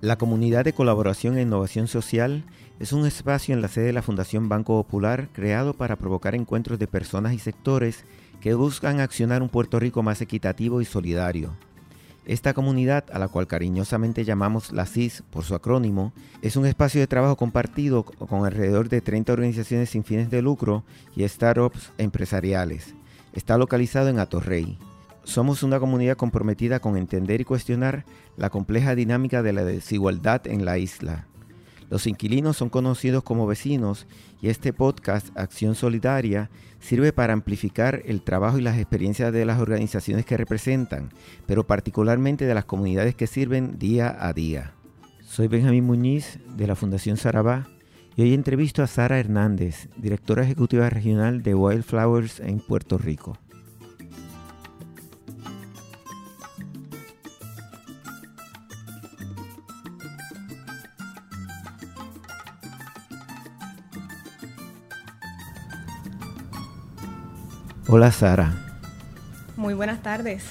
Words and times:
La 0.00 0.16
comunidad 0.16 0.64
de 0.64 0.72
colaboración 0.72 1.36
e 1.36 1.42
innovación 1.42 1.86
social 1.86 2.44
es 2.78 2.94
un 2.94 3.04
espacio 3.06 3.54
en 3.54 3.60
la 3.60 3.68
sede 3.68 3.86
de 3.86 3.92
la 3.92 4.00
Fundación 4.00 4.48
Banco 4.48 4.82
Popular 4.82 5.28
creado 5.34 5.74
para 5.74 5.96
provocar 5.96 6.34
encuentros 6.34 6.78
de 6.78 6.86
personas 6.86 7.34
y 7.34 7.38
sectores 7.38 8.04
que 8.40 8.54
buscan 8.54 9.00
accionar 9.00 9.42
un 9.42 9.50
Puerto 9.50 9.78
Rico 9.78 10.02
más 10.02 10.22
equitativo 10.22 10.80
y 10.80 10.86
solidario. 10.86 11.54
Esta 12.24 12.54
comunidad, 12.54 13.04
a 13.12 13.18
la 13.18 13.28
cual 13.28 13.46
cariñosamente 13.46 14.24
llamamos 14.24 14.72
la 14.72 14.86
CIS 14.86 15.22
por 15.30 15.44
su 15.44 15.54
acrónimo, 15.54 16.14
es 16.40 16.56
un 16.56 16.64
espacio 16.64 17.02
de 17.02 17.06
trabajo 17.06 17.36
compartido 17.36 18.04
con 18.04 18.46
alrededor 18.46 18.88
de 18.88 19.02
30 19.02 19.34
organizaciones 19.34 19.90
sin 19.90 20.04
fines 20.04 20.30
de 20.30 20.40
lucro 20.40 20.82
y 21.14 21.28
startups 21.28 21.92
empresariales. 21.98 22.94
Está 23.34 23.58
localizado 23.58 24.08
en 24.08 24.18
Atorrey. 24.18 24.78
Somos 25.24 25.62
una 25.62 25.78
comunidad 25.78 26.16
comprometida 26.16 26.80
con 26.80 26.96
entender 26.96 27.40
y 27.40 27.44
cuestionar 27.44 28.04
la 28.36 28.50
compleja 28.50 28.94
dinámica 28.94 29.42
de 29.42 29.52
la 29.52 29.64
desigualdad 29.64 30.46
en 30.46 30.64
la 30.64 30.78
isla. 30.78 31.26
Los 31.90 32.06
inquilinos 32.06 32.56
son 32.56 32.70
conocidos 32.70 33.24
como 33.24 33.48
vecinos 33.48 34.06
y 34.40 34.48
este 34.48 34.72
podcast, 34.72 35.36
Acción 35.36 35.74
Solidaria, 35.74 36.48
sirve 36.78 37.12
para 37.12 37.32
amplificar 37.32 38.02
el 38.06 38.22
trabajo 38.22 38.58
y 38.58 38.62
las 38.62 38.78
experiencias 38.78 39.32
de 39.32 39.44
las 39.44 39.60
organizaciones 39.60 40.24
que 40.24 40.36
representan, 40.36 41.10
pero 41.46 41.66
particularmente 41.66 42.46
de 42.46 42.54
las 42.54 42.64
comunidades 42.64 43.16
que 43.16 43.26
sirven 43.26 43.76
día 43.78 44.16
a 44.20 44.32
día. 44.32 44.72
Soy 45.20 45.48
Benjamín 45.48 45.84
Muñiz 45.84 46.38
de 46.56 46.68
la 46.68 46.76
Fundación 46.76 47.16
Sarabá 47.16 47.68
y 48.16 48.22
hoy 48.22 48.34
entrevisto 48.34 48.82
a 48.82 48.86
Sara 48.86 49.18
Hernández, 49.18 49.88
directora 49.96 50.44
ejecutiva 50.44 50.88
regional 50.90 51.42
de 51.42 51.54
Wildflowers 51.54 52.38
en 52.40 52.60
Puerto 52.60 52.98
Rico. 52.98 53.36
Hola 67.92 68.12
Sara. 68.12 68.52
Muy 69.56 69.74
buenas 69.74 70.00
tardes. 70.00 70.44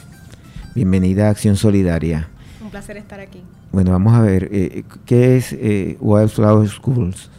Bienvenida 0.75 1.27
a 1.27 1.29
Acción 1.29 1.55
Solidaria. 1.55 2.27
Un 2.61 2.69
placer 2.69 2.97
estar 2.97 3.21
aquí. 3.21 3.41
Bueno, 3.71 3.91
vamos 3.91 4.13
a 4.13 4.19
ver, 4.19 4.49
eh, 4.51 4.83
¿qué 5.05 5.37
es 5.37 5.53
eh, 5.53 5.95
Wildflower 6.01 6.67
Schools? 6.67 7.29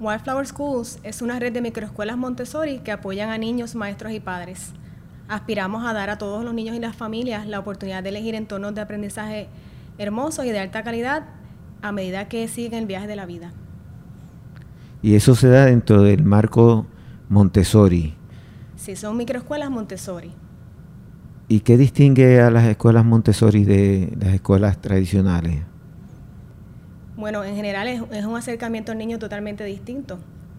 Wildflower 0.00 0.46
Schools 0.46 1.00
es 1.02 1.20
una 1.20 1.38
red 1.38 1.52
de 1.52 1.60
microescuelas 1.60 2.16
Montessori 2.16 2.78
que 2.78 2.92
apoyan 2.92 3.28
a 3.28 3.36
niños, 3.36 3.74
maestros 3.74 4.12
y 4.14 4.20
padres. 4.20 4.72
Aspiramos 5.28 5.84
a 5.84 5.92
dar 5.92 6.08
a 6.08 6.16
todos 6.16 6.42
los 6.46 6.54
niños 6.54 6.74
y 6.74 6.80
las 6.80 6.96
familias 6.96 7.46
la 7.46 7.58
oportunidad 7.58 8.02
de 8.02 8.08
elegir 8.08 8.34
entornos 8.34 8.74
de 8.74 8.80
aprendizaje 8.80 9.48
hermosos 9.98 10.46
y 10.46 10.50
de 10.50 10.60
alta 10.60 10.82
calidad 10.82 11.24
a 11.82 11.92
medida 11.92 12.26
que 12.26 12.48
siguen 12.48 12.78
el 12.78 12.86
viaje 12.86 13.06
de 13.06 13.16
la 13.16 13.26
vida. 13.26 13.52
Y 15.02 15.14
eso 15.14 15.34
se 15.34 15.48
da 15.48 15.66
dentro 15.66 16.00
del 16.00 16.24
marco 16.24 16.86
Montessori. 17.28 18.21
Sí, 18.82 18.96
son 18.96 19.16
microescuelas 19.16 19.70
Montessori. 19.70 20.32
¿Y 21.46 21.60
qué 21.60 21.76
distingue 21.76 22.40
a 22.40 22.50
las 22.50 22.64
escuelas 22.64 23.04
Montessori 23.04 23.62
de 23.62 24.12
las 24.20 24.34
escuelas 24.34 24.80
tradicionales? 24.80 25.60
Bueno, 27.16 27.44
en 27.44 27.54
general 27.54 27.86
es, 27.86 28.24
un 28.24 28.36
acercamiento 28.36 28.90
al 28.90 28.98
niño 28.98 29.20
totalmente 29.20 29.62
distinto. 29.62 30.18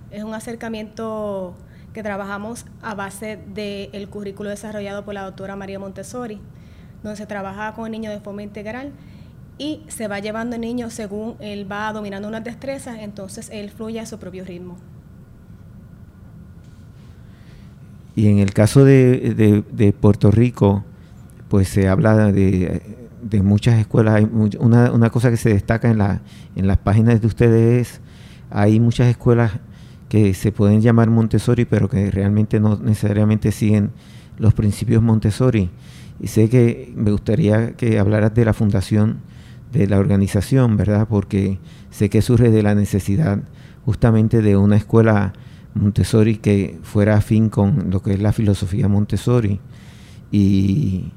Es 0.10 0.24
un 0.24 0.34
acercamiento 0.34 1.54
que 1.92 2.02
trabajamos 2.02 2.66
a 2.82 2.96
base 2.96 3.40
del 3.54 4.08
currículo 4.08 4.50
desarrollado 4.52 5.04
por 5.04 5.16
la 5.16 5.24
doctora 5.24 5.58
María 5.58 5.78
Montessori, 5.78 6.40
donde 7.04 7.18
se 7.18 7.26
trabaja 7.26 7.74
con 7.74 7.88
el 7.88 7.92
niño 7.92 8.10
de 8.10 8.22
forma 8.22 8.42
integral 8.42 8.94
y 9.58 9.82
se 9.90 10.08
va 10.08 10.20
llevando 10.20 10.56
el 10.56 10.62
niño 10.62 10.90
según 10.92 11.36
él 11.42 11.70
va 11.70 11.92
dominando 11.92 12.30
unas 12.30 12.46
destrezas, 12.46 13.00
entonces 13.00 13.50
él 13.52 13.70
fluye 13.70 14.00
a 14.00 14.06
su 14.06 14.18
propio 14.18 14.46
ritmo. 14.46 14.78
Y 18.16 18.28
en 18.28 18.40
el 18.40 18.54
caso 18.54 18.86
de, 18.86 19.94
Puerto 20.00 20.32
Rico, 20.32 20.84
pues 21.50 21.68
se 21.68 21.88
habla 21.88 22.32
de, 22.32 22.82
muchas 23.44 23.80
escuelas. 23.80 24.16
Hay 24.16 24.30
una, 24.60 24.92
una, 24.92 25.10
cosa 25.10 25.30
que 25.32 25.38
se 25.38 25.50
destaca 25.50 25.90
en, 25.90 25.98
la, 25.98 26.22
en 26.56 26.68
las 26.68 26.78
páginas 26.78 27.22
de 27.22 27.28
ustedes 27.28 27.82
es, 27.82 28.02
hay 28.52 28.80
muchas 28.80 29.08
escuelas 29.08 29.52
que 30.10 30.36
se 30.36 30.52
pueden 30.52 30.82
llamar 30.82 31.10
Montessori, 31.10 31.66
pero 31.66 31.90
que 31.90 32.12
realmente 32.12 32.60
no 32.60 32.78
necesariamente 32.78 33.52
siguen 33.52 33.92
los 34.38 34.54
principios 34.54 35.02
Montessori. 35.02 35.72
Y 36.20 36.28
sé 36.28 36.50
que 36.50 36.94
me 36.96 37.12
gustaría 37.12 37.72
que 37.76 37.98
hablaras 37.98 38.34
de 38.36 38.46
la 38.46 38.54
fundación 38.54 39.18
de 39.72 39.88
la 39.88 39.98
organización, 39.98 40.78
¿verdad? 40.78 41.08
Porque 41.10 41.58
sé 41.90 42.10
que 42.10 42.22
surge 42.22 42.52
de 42.52 42.62
la 42.62 42.76
necesidad 42.76 43.40
justamente 43.86 44.42
de 44.42 44.56
una 44.56 44.78
escuela 44.78 45.34
Montessori 45.76 46.38
que 46.38 46.80
fuera 46.84 47.18
afín 47.18 47.50
con 47.50 47.90
lo 47.90 48.02
que 48.02 48.14
es 48.14 48.22
la 48.22 48.32
filosofía 48.32 48.88
Montessori. 48.88 49.60
Y, 50.32 51.12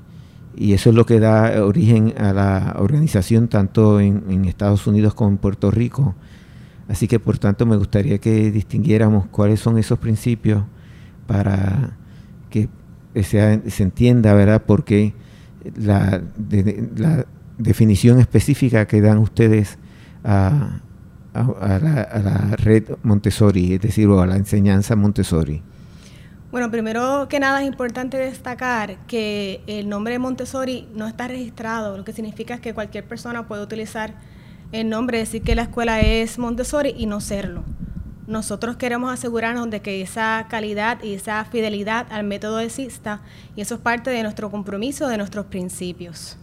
eso 0.58 0.88
es 0.88 0.96
lo 0.96 1.04
que 1.04 1.20
da 1.20 1.62
origen 1.64 2.14
a 2.16 2.32
la 2.32 2.76
organización 2.78 3.48
tanto 3.48 4.00
en, 4.00 4.46
Estados 4.46 4.86
Unidos 4.86 5.14
como 5.14 5.30
en 5.30 5.36
Puerto 5.36 5.70
Rico. 5.70 6.14
Así 6.88 7.08
que 7.08 7.20
por 7.20 7.38
tanto 7.38 7.66
me 7.66 7.76
gustaría 7.76 8.18
que 8.18 8.50
distinguiéramos 8.50 9.26
cuáles 9.26 9.60
son 9.60 9.76
esos 9.76 9.98
principios 9.98 10.64
para 11.26 11.96
que 12.48 12.70
se, 13.22 13.60
entienda, 13.82 14.32
¿verdad? 14.32 14.62
Porque 14.66 15.12
la, 15.76 16.22
la 16.96 17.26
definición 17.58 18.18
específica 18.18 18.86
que 18.86 19.02
dan 19.02 19.18
ustedes 19.18 19.78
a, 20.24 20.80
a, 21.40 21.78
la, 21.78 22.56
red 22.56 22.84
Montessori, 23.02 23.74
es 23.74 23.80
decir, 23.80 24.08
a 24.08 24.26
la 24.26 24.36
enseñanza 24.36 24.96
Montessori? 24.96 25.62
Bueno, 26.50 26.70
primero 26.70 27.26
que 27.28 27.40
nada 27.40 27.60
es 27.62 27.68
importante 27.68 28.16
destacar 28.16 28.96
que 29.06 29.60
el 29.66 29.88
nombre 29.88 30.18
Montessori 30.18 30.88
no 30.94 31.06
está 31.06 31.28
registrado, 31.28 31.96
lo 31.96 32.04
que 32.04 32.12
significa 32.12 32.58
que 32.58 32.72
cualquier 32.72 33.04
persona 33.04 33.46
puede 33.46 33.62
utilizar 33.62 34.14
el 34.72 34.88
nombre, 34.88 35.18
decir 35.18 35.42
que 35.42 35.54
la 35.54 35.62
escuela 35.62 36.00
es 36.00 36.38
Montessori 36.38 36.94
y 36.96 37.06
no 37.06 37.20
serlo. 37.20 37.64
Nosotros 38.26 38.76
queremos 38.76 39.12
asegurarnos 39.12 39.70
de 39.70 39.80
que 39.80 40.02
esa 40.02 40.46
calidad 40.48 41.02
y 41.02 41.14
esa 41.14 41.44
fidelidad 41.44 42.06
al 42.10 42.24
método 42.24 42.58
exista 42.58 43.20
y 43.54 43.60
eso 43.60 43.76
es 43.76 43.80
parte 43.80 44.10
de 44.10 44.22
nuestro 44.22 44.50
compromiso, 44.50 45.08
de 45.08 45.18
nuestros 45.18 45.46
principios. 45.46 46.36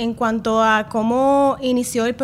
En 0.00 0.14
cuanto 0.14 0.62
a 0.62 0.88
cómo 0.88 1.58
inició 1.60 2.06
el, 2.06 2.14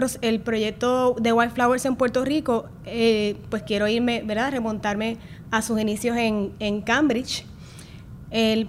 proyecto 0.41 1.15
de 1.21 1.31
Wildflowers 1.35 1.85
en 1.85 1.97
Puerto 1.97 2.25
Rico, 2.25 2.71
eh, 2.87 3.37
pues 3.51 3.65
quiero 3.65 3.87
irme, 3.87 4.23
¿verdad? 4.25 4.51
Remontarme 4.51 5.19
a 5.51 5.61
sus 5.61 5.79
inicios 5.79 6.17
en, 6.17 6.81
Cambridge. 6.81 7.45
El, 8.31 8.67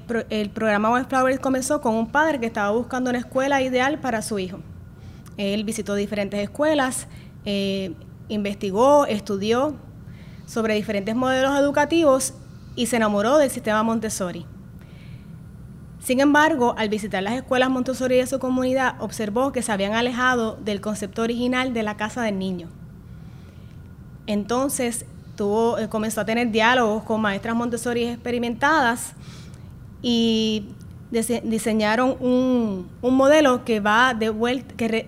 programa 0.53 0.91
Wildflowers 0.91 1.39
comenzó 1.39 1.79
con 1.79 1.95
un 1.95 2.07
padre 2.07 2.41
que 2.41 2.47
estaba 2.47 2.71
buscando 2.71 3.09
una 3.09 3.19
escuela 3.19 3.61
ideal 3.61 3.97
para 3.97 4.21
su 4.21 4.39
hijo. 4.39 4.59
Él 5.37 5.63
visitó 5.63 5.95
diferentes 5.95 6.41
escuelas, 6.41 7.07
eh, 7.45 7.93
investigó, 8.27 9.05
estudió 9.05 9.77
sobre 10.45 10.73
diferentes 10.73 11.15
modelos 11.15 11.57
educativos 11.57 12.33
y 12.75 12.87
se 12.87 12.97
enamoró 12.97 13.37
del 13.37 13.51
sistema 13.51 13.83
Montessori. 13.83 14.45
Sin 15.99 16.19
embargo, 16.19 16.75
al 16.77 16.89
visitar 16.89 17.23
las 17.23 17.33
escuelas 17.33 17.69
Montessori 17.69 18.17
de 18.17 18.27
su 18.27 18.39
comunidad, 18.39 18.95
observó 18.99 19.51
que 19.51 19.61
se 19.61 19.71
habían 19.71 19.93
alejado 19.93 20.55
del 20.55 20.79
concepto 20.79 21.21
original 21.21 21.73
de 21.73 21.83
la 21.83 21.97
casa 21.97 22.21
del 22.21 22.39
niño. 22.39 22.69
Entonces, 24.25 25.05
eh, 25.39 25.87
comenzó 25.89 26.21
a 26.21 26.25
tener 26.25 26.51
diálogos 26.51 27.03
con 27.03 27.21
maestras 27.21 27.55
Montessori 27.55 28.05
experimentadas 28.05 29.13
y 30.01 30.69
diseñaron 31.43 32.17
un, 32.19 32.89
modelo 33.01 33.63
que 33.63 33.79
va 33.79 34.13
de, 34.13 34.31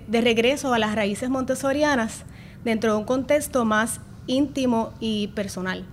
de 0.07 0.21
regreso 0.21 0.74
a 0.74 0.80
las 0.80 0.95
raíces 0.95 1.30
montessorianas 1.30 2.24
dentro 2.63 2.94
de 2.94 3.00
un 3.00 3.06
contexto 3.06 3.65
más 3.65 4.00
íntimo 4.27 4.94
y 5.00 5.27
personal. 5.30 5.86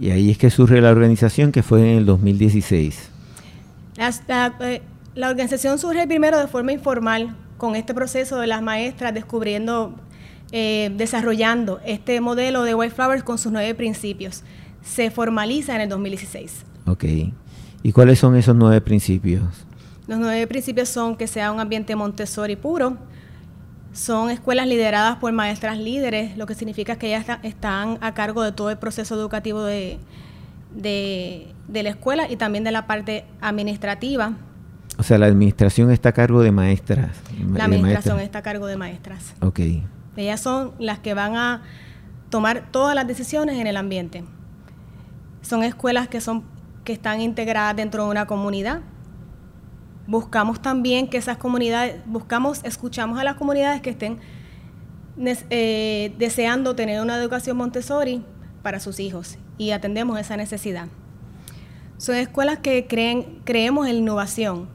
Y 0.00 0.10
ahí 0.10 0.30
es 0.30 0.38
que 0.38 0.48
surge 0.48 0.80
la 0.80 0.90
organización 0.90 1.52
que 1.52 1.62
fue 1.62 1.80
en 1.80 1.98
el 1.98 2.06
2016. 2.06 3.10
Eh, 3.98 4.82
la, 5.14 5.28
organización 5.28 5.78
surge 5.78 6.06
primero 6.06 6.38
de 6.38 6.46
forma 6.46 6.72
informal, 6.72 7.36
con 7.58 7.76
este 7.76 7.92
proceso 7.92 8.38
de 8.40 8.46
las 8.46 8.62
maestras 8.62 9.12
descubriendo, 9.12 9.94
eh, 10.52 10.90
desarrollando 10.96 11.80
este 11.84 12.18
modelo 12.22 12.62
de 12.62 12.74
White 12.74 12.94
Flowers 12.94 13.22
con 13.22 13.36
sus 13.36 13.52
nueve 13.52 13.74
principios. 13.74 14.42
Se 14.82 15.10
formaliza 15.10 15.74
en 15.74 15.82
el 15.82 15.90
2016. 15.90 16.64
Ok. 16.86 17.04
¿Y 17.82 17.92
cuáles 17.92 18.18
son 18.18 18.36
esos 18.36 18.56
nueve 18.56 18.80
principios? 18.80 19.42
Los 20.06 20.18
nueve 20.18 20.46
principios 20.46 20.88
son 20.88 21.14
que 21.14 21.26
sea 21.26 21.52
un 21.52 21.60
ambiente 21.60 21.94
Montessori 21.94 22.56
puro, 22.56 22.96
son 23.92 24.30
escuelas 24.30 24.66
lideradas 24.66 25.16
por 25.16 25.32
maestras 25.32 25.78
líderes, 25.78 26.36
lo 26.36 26.46
que 26.46 26.54
significa 26.54 26.96
que 26.96 27.08
ellas 27.08 27.26
están 27.42 27.98
a 28.00 28.14
cargo 28.14 28.42
de 28.42 28.52
todo 28.52 28.70
el 28.70 28.78
proceso 28.78 29.14
educativo 29.14 29.62
de, 29.62 29.98
de, 30.74 31.52
la 31.68 31.88
escuela 31.90 32.30
y 32.30 32.36
también 32.36 32.64
de 32.64 32.70
la 32.70 32.86
parte 32.86 33.24
administrativa. 33.40 34.34
O 34.98 35.02
sea, 35.02 35.18
la 35.18 35.26
administración 35.26 35.90
está 35.90 36.10
a 36.10 36.12
cargo 36.12 36.42
de 36.42 36.52
maestras. 36.52 37.10
La 37.52 37.64
administración 37.64 38.20
está 38.20 38.40
a 38.40 38.42
cargo 38.42 38.66
de 38.66 38.76
maestras. 38.76 39.34
Ok. 39.40 39.60
Ellas 40.16 40.40
son 40.40 40.72
las 40.78 40.98
que 40.98 41.14
van 41.14 41.36
a 41.36 41.62
tomar 42.28 42.70
todas 42.70 42.94
las 42.94 43.06
decisiones 43.06 43.58
en 43.58 43.66
el 43.66 43.76
ambiente. 43.76 44.24
Son 45.42 45.62
escuelas 45.64 46.08
que 46.08 46.20
son 46.20 46.44
que 46.84 46.92
están 46.92 47.20
integradas 47.20 47.76
dentro 47.76 48.04
de 48.04 48.10
una 48.10 48.26
comunidad. 48.26 48.80
Buscamos 50.10 50.60
también 50.60 51.06
que 51.06 51.18
esas 51.18 51.36
comunidades, 51.36 52.02
buscamos, 52.04 52.62
escuchamos 52.64 53.20
a 53.20 53.22
las 53.22 53.36
comunidades 53.36 53.80
que 53.80 53.90
estén 53.90 54.18
eh, 55.16 56.12
deseando 56.18 56.74
tener 56.74 57.00
una 57.00 57.16
educación 57.16 57.56
Montessori 57.56 58.24
para 58.60 58.80
sus 58.80 58.98
hijos 58.98 59.38
y 59.56 59.70
atendemos 59.70 60.18
esa 60.18 60.36
necesidad. 60.36 60.88
Son 61.96 62.16
escuelas 62.16 62.58
que 62.58 62.88
creen, 62.88 63.40
creemos 63.44 63.86
en 63.86 63.98
innovación. 63.98 64.68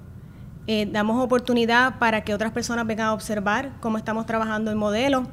Eh, 0.67 0.87
damos 0.89 1.21
oportunidad 1.21 1.99
para 1.99 2.23
que 2.23 2.33
otras 2.33 2.53
personas 2.53 2.87
vengan 2.87 3.07
a 3.07 3.13
observar 3.13 3.73
cómo 3.81 3.97
estamos 3.97 4.25
trabajando 4.25 4.71
el 4.71 4.77
modelo 4.77 5.27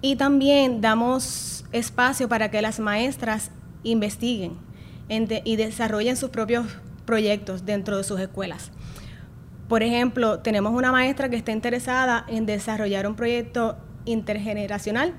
y 0.00 0.14
también 0.14 0.80
damos 0.80 1.64
espacio 1.72 2.28
para 2.28 2.52
que 2.52 2.62
las 2.62 2.78
maestras 2.78 3.50
investiguen 3.82 4.52
y 5.08 5.56
desarrollen 5.56 6.16
sus 6.16 6.30
propios 6.30 6.66
proyectos 7.04 7.66
dentro 7.66 7.96
de 7.96 8.04
sus 8.04 8.20
escuelas. 8.20 8.70
Por 9.68 9.82
ejemplo, 9.82 10.40
tenemos 10.40 10.74
una 10.74 10.92
maestra 10.92 11.28
que 11.28 11.36
está 11.36 11.52
interesada 11.52 12.24
en 12.28 12.46
desarrollar 12.46 13.06
un 13.06 13.14
proyecto 13.14 13.76
intergeneracional. 14.04 15.14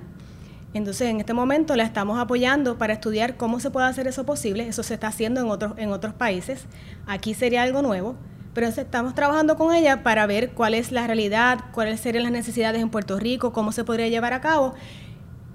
Entonces, 0.74 1.10
en 1.10 1.20
este 1.20 1.34
momento 1.34 1.76
la 1.76 1.84
estamos 1.84 2.20
apoyando 2.20 2.78
para 2.78 2.94
estudiar 2.94 3.38
cómo 3.38 3.60
se 3.60 3.72
puede 3.72 3.88
hacer 3.88 4.08
eso 4.08 4.26
posible. 4.26 4.68
Eso 4.68 4.84
se 4.84 4.94
está 4.94 5.08
haciendo 5.08 5.42
en 5.42 5.50
otros, 5.50 5.74
en 5.78 5.92
otros 5.92 6.14
países. 6.14 6.66
Aquí 7.08 7.34
sería 7.34 7.64
algo 7.64 7.82
nuevo, 7.82 8.16
pero 8.54 8.68
estamos 8.68 9.16
trabajando 9.16 9.56
con 9.56 9.74
ella 9.74 10.04
para 10.04 10.26
ver 10.28 10.52
cuál 10.52 10.74
es 10.74 10.92
la 10.92 11.08
realidad, 11.08 11.60
cuáles 11.72 12.00
serían 12.02 12.24
las 12.24 12.32
necesidades 12.32 12.82
en 12.82 12.90
Puerto 12.90 13.18
Rico, 13.20 13.52
cómo 13.54 13.72
se 13.72 13.84
podría 13.84 14.10
llevar 14.10 14.34
a 14.34 14.42
cabo. 14.42 14.76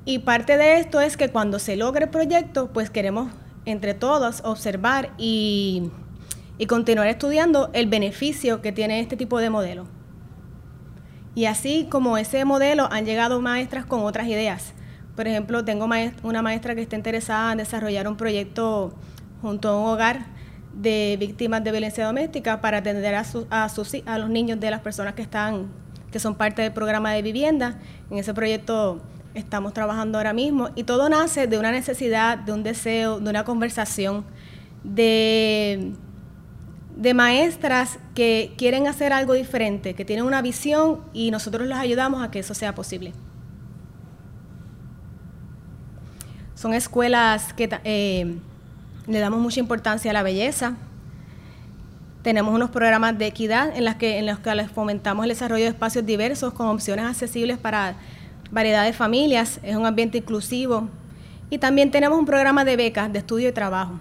Y 0.05 0.21
parte 0.21 0.57
de 0.57 0.79
esto 0.79 1.01
es 1.01 1.17
que 1.17 1.29
cuando 1.29 1.59
se 1.59 1.77
logre 1.77 2.07
el 2.07 2.11
proyecto, 2.11 2.73
pues 2.73 2.91
queremos 2.91 3.31
entre 3.67 3.95
todos 3.95 4.41
observar 4.45 5.11
y, 5.19 5.91
y 6.61 6.67
continuar 6.67 7.09
estudiando 7.09 7.71
el 7.73 7.87
beneficio 7.87 8.61
que 8.61 8.71
tiene 8.71 9.01
este 9.01 9.17
tipo 9.17 9.39
de 9.39 9.49
modelo. 9.49 9.87
Y 11.35 11.47
así 11.47 11.87
como 11.91 12.19
ese 12.19 12.45
modelo 12.45 12.87
han 12.93 13.07
llegado 13.07 13.41
maestras 13.41 13.87
con 13.87 14.01
otras 14.05 14.29
ideas. 14.29 14.75
Por 15.17 15.27
ejemplo, 15.27 15.65
tengo 15.65 15.89
una 16.23 16.43
maestra 16.43 16.75
que 16.75 16.83
está 16.83 16.97
interesada 16.97 17.53
en 17.53 17.59
desarrollar 17.59 18.07
un 18.07 18.19
proyecto 18.19 18.93
junto 19.41 19.71
a 19.71 19.81
un 19.81 19.89
hogar 19.89 20.27
de 20.75 21.17
víctimas 21.19 21.65
de 21.65 21.71
violencia 21.71 22.05
doméstica 22.05 22.61
para 22.61 22.79
atender 22.79 23.15
a, 23.15 23.25
a, 23.49 23.69
sus, 23.71 23.97
a 24.05 24.19
los 24.19 24.29
niños 24.29 24.61
de 24.61 24.71
las 24.71 24.81
personas 24.81 25.15
que 25.15 25.23
están 25.23 25.69
que 26.13 26.19
son 26.19 26.35
parte 26.35 26.61
del 26.61 26.73
programa 26.73 27.13
de 27.13 27.23
vivienda. 27.23 27.79
En 28.11 28.19
ese 28.19 28.35
proyecto 28.35 29.01
estamos 29.33 29.73
trabajando 29.73 30.19
ahora 30.19 30.35
mismo 30.35 30.69
y 30.75 30.85
todo 30.85 31.09
nace 31.09 31.47
de 31.47 31.59
una 31.59 31.73
necesidad, 31.73 32.37
de 32.37 32.53
un 32.53 32.63
deseo, 32.63 33.19
de 33.19 33.31
una 33.31 33.45
conversación, 33.45 34.27
de 34.85 35.95
de 37.01 37.15
maestras 37.15 37.99
que 38.15 38.53
quieren 38.59 38.87
hacer 38.87 39.15
algo 39.15 39.33
diferente, 39.33 39.95
que 39.95 40.05
tienen 40.05 40.27
una 40.27 40.43
visión 40.43 41.01
y 41.15 41.31
nosotros 41.31 41.67
les 41.67 41.79
ayudamos 41.79 42.23
a 42.23 42.31
que 42.31 42.41
eso 42.41 42.53
sea 42.53 42.75
posible. 42.75 43.15
Son 46.55 46.75
escuelas 46.75 47.55
que 47.55 47.71
eh, 47.85 48.37
le 49.07 49.19
damos 49.19 49.41
mucha 49.41 49.61
importancia 49.61 50.11
a 50.11 50.15
la 50.15 50.23
belleza. 50.23 50.77
Tenemos 52.21 52.55
unos 52.55 52.69
programas 52.69 53.17
de 53.17 53.29
equidad 53.29 53.75
en, 53.75 53.87
las 53.87 53.95
que, 53.95 54.19
en 54.19 54.27
los 54.27 54.39
que 54.39 54.55
les 54.55 54.71
fomentamos 54.71 55.25
el 55.25 55.31
desarrollo 55.31 55.65
de 55.65 55.71
espacios 55.71 56.05
diversos 56.05 56.53
con 56.53 56.67
opciones 56.67 57.07
accesibles 57.07 57.57
para 57.57 57.95
variedad 58.51 58.85
de 58.85 58.93
familias. 58.93 59.59
Es 59.63 59.75
un 59.75 59.87
ambiente 59.87 60.19
inclusivo. 60.19 60.91
Y 61.49 61.57
también 61.57 61.91
tenemos 61.91 62.19
un 62.19 62.27
programa 62.27 62.67
de 62.67 62.77
becas 62.77 63.11
de 63.11 63.21
estudio 63.21 63.49
y 63.49 63.53
trabajo. 63.53 63.99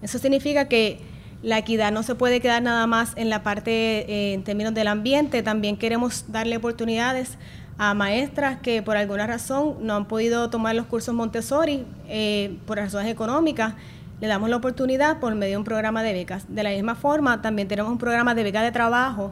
Eso 0.00 0.18
significa 0.18 0.66
que 0.66 1.17
la 1.42 1.58
equidad 1.58 1.92
no 1.92 2.02
se 2.02 2.14
puede 2.14 2.40
quedar 2.40 2.62
nada 2.62 2.86
más 2.86 3.12
en 3.16 3.30
la 3.30 3.42
parte 3.42 3.70
eh, 3.70 4.34
en 4.34 4.42
términos 4.42 4.74
del 4.74 4.88
ambiente, 4.88 5.42
también 5.42 5.76
queremos 5.76 6.24
darle 6.28 6.56
oportunidades 6.56 7.38
a 7.78 7.94
maestras 7.94 8.58
que 8.58 8.82
por 8.82 8.96
alguna 8.96 9.26
razón 9.26 9.76
no 9.82 9.94
han 9.94 10.06
podido 10.06 10.50
tomar 10.50 10.74
los 10.74 10.86
cursos 10.86 11.14
Montessori 11.14 11.86
eh, 12.08 12.58
por 12.66 12.76
razones 12.76 13.10
económicas. 13.10 13.74
Le 14.20 14.26
damos 14.26 14.50
la 14.50 14.56
oportunidad 14.56 15.20
por 15.20 15.32
medio 15.36 15.52
de 15.52 15.58
un 15.58 15.64
programa 15.64 16.02
de 16.02 16.12
becas. 16.12 16.52
De 16.52 16.64
la 16.64 16.70
misma 16.70 16.96
forma, 16.96 17.40
también 17.40 17.68
tenemos 17.68 17.92
un 17.92 17.98
programa 17.98 18.34
de 18.34 18.42
beca 18.42 18.62
de 18.62 18.72
trabajo, 18.72 19.30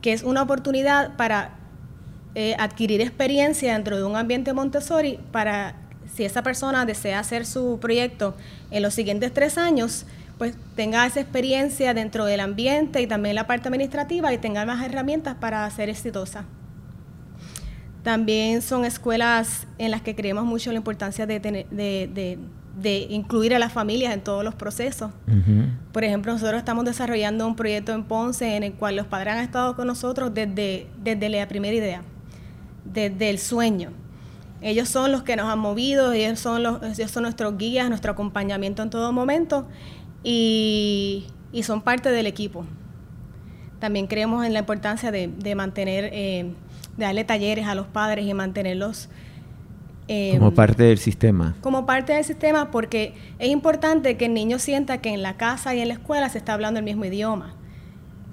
que 0.00 0.12
es 0.12 0.22
una 0.22 0.42
oportunidad 0.42 1.16
para 1.16 1.56
eh, 2.36 2.54
adquirir 2.60 3.00
experiencia 3.00 3.72
dentro 3.72 3.96
de 3.96 4.04
un 4.04 4.14
ambiente 4.14 4.52
Montessori 4.52 5.18
para 5.32 5.74
si 6.14 6.24
esa 6.24 6.44
persona 6.44 6.86
desea 6.86 7.18
hacer 7.18 7.44
su 7.44 7.78
proyecto 7.80 8.36
en 8.70 8.82
los 8.82 8.94
siguientes 8.94 9.34
tres 9.34 9.58
años, 9.58 10.06
pues 10.38 10.54
tenga 10.74 11.06
esa 11.06 11.20
experiencia 11.20 11.94
dentro 11.94 12.26
del 12.26 12.40
ambiente 12.40 13.00
y 13.00 13.06
también 13.06 13.34
la 13.34 13.46
parte 13.46 13.68
administrativa 13.68 14.32
y 14.32 14.38
tenga 14.38 14.66
más 14.66 14.84
herramientas 14.84 15.36
para 15.36 15.68
ser 15.70 15.88
exitosa. 15.88 16.44
También 18.02 18.62
son 18.62 18.84
escuelas 18.84 19.66
en 19.78 19.90
las 19.90 20.02
que 20.02 20.14
creemos 20.14 20.44
mucho 20.44 20.70
la 20.70 20.76
importancia 20.76 21.26
de, 21.26 21.40
de, 21.40 23.06
incluir 23.10 23.54
a 23.54 23.58
las 23.58 23.72
familias 23.72 24.14
en 24.14 24.20
todos 24.20 24.44
los 24.44 24.54
procesos. 24.54 25.10
Por 25.90 26.04
ejemplo, 26.04 26.32
nosotros 26.32 26.58
estamos 26.58 26.84
desarrollando 26.84 27.46
un 27.46 27.56
proyecto 27.56 27.92
en 27.92 28.04
Ponce 28.04 28.56
en 28.56 28.62
el 28.62 28.74
cual 28.74 28.94
los 28.96 29.06
padres 29.06 29.34
han 29.34 29.40
estado 29.40 29.74
con 29.74 29.88
nosotros 29.88 30.32
desde, 30.32 30.86
desde 31.02 31.28
la 31.30 31.48
primera 31.48 31.74
idea, 31.74 32.02
desde 32.84 33.30
el 33.30 33.38
sueño. 33.40 33.90
Ellos 34.62 34.88
son 34.88 35.10
los 35.10 35.22
que 35.22 35.34
nos 35.34 35.48
han 35.48 35.58
movido, 35.58 36.12
ellos 36.12 36.38
son, 36.38 36.62
los, 36.62 36.82
ellos 36.82 37.10
son 37.10 37.24
nuestros 37.24 37.58
guías, 37.58 37.88
nuestro 37.88 38.12
acompañamiento 38.12 38.82
en 38.82 38.90
todo 38.90 39.12
momento 39.12 39.66
y, 40.28 41.62
son 41.62 41.82
parte 41.82 42.10
del 42.10 42.26
equipo. 42.26 42.64
También 43.78 44.06
creemos 44.06 44.44
en 44.44 44.52
la 44.52 44.60
importancia 44.60 45.10
de, 45.10 45.54
mantener, 45.54 46.10
eh, 46.12 46.52
de 46.96 47.04
darle 47.04 47.24
talleres 47.24 47.66
a 47.66 47.74
los 47.74 47.86
padres 47.86 48.26
y 48.26 48.34
mantenerlos 48.34 49.08
eh, 50.08 50.36
como 50.38 50.52
parte 50.52 50.84
del 50.84 50.98
sistema. 50.98 51.56
Como 51.60 51.86
parte 51.86 52.12
del 52.12 52.24
sistema, 52.24 52.70
porque 52.70 53.14
es 53.38 53.50
importante 53.50 54.16
que 54.16 54.26
el 54.26 54.34
niño 54.34 54.58
sienta 54.58 54.98
que 54.98 55.12
en 55.12 55.22
la 55.22 55.36
casa 55.36 55.74
y 55.74 55.80
en 55.80 55.88
la 55.88 55.94
escuela 55.94 56.28
se 56.28 56.38
está 56.38 56.54
hablando 56.54 56.78
el 56.78 56.84
mismo 56.84 57.04
idioma. 57.04 57.54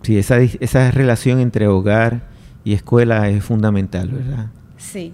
Sí, 0.04 0.18
esa, 0.18 0.40
esa 0.40 0.92
relación 0.92 1.40
entre 1.40 1.68
hogar 1.68 2.22
y 2.64 2.74
escuela 2.74 3.30
es 3.30 3.44
fundamental, 3.44 4.10
¿verdad? 4.10 4.48
Sí 4.78 5.14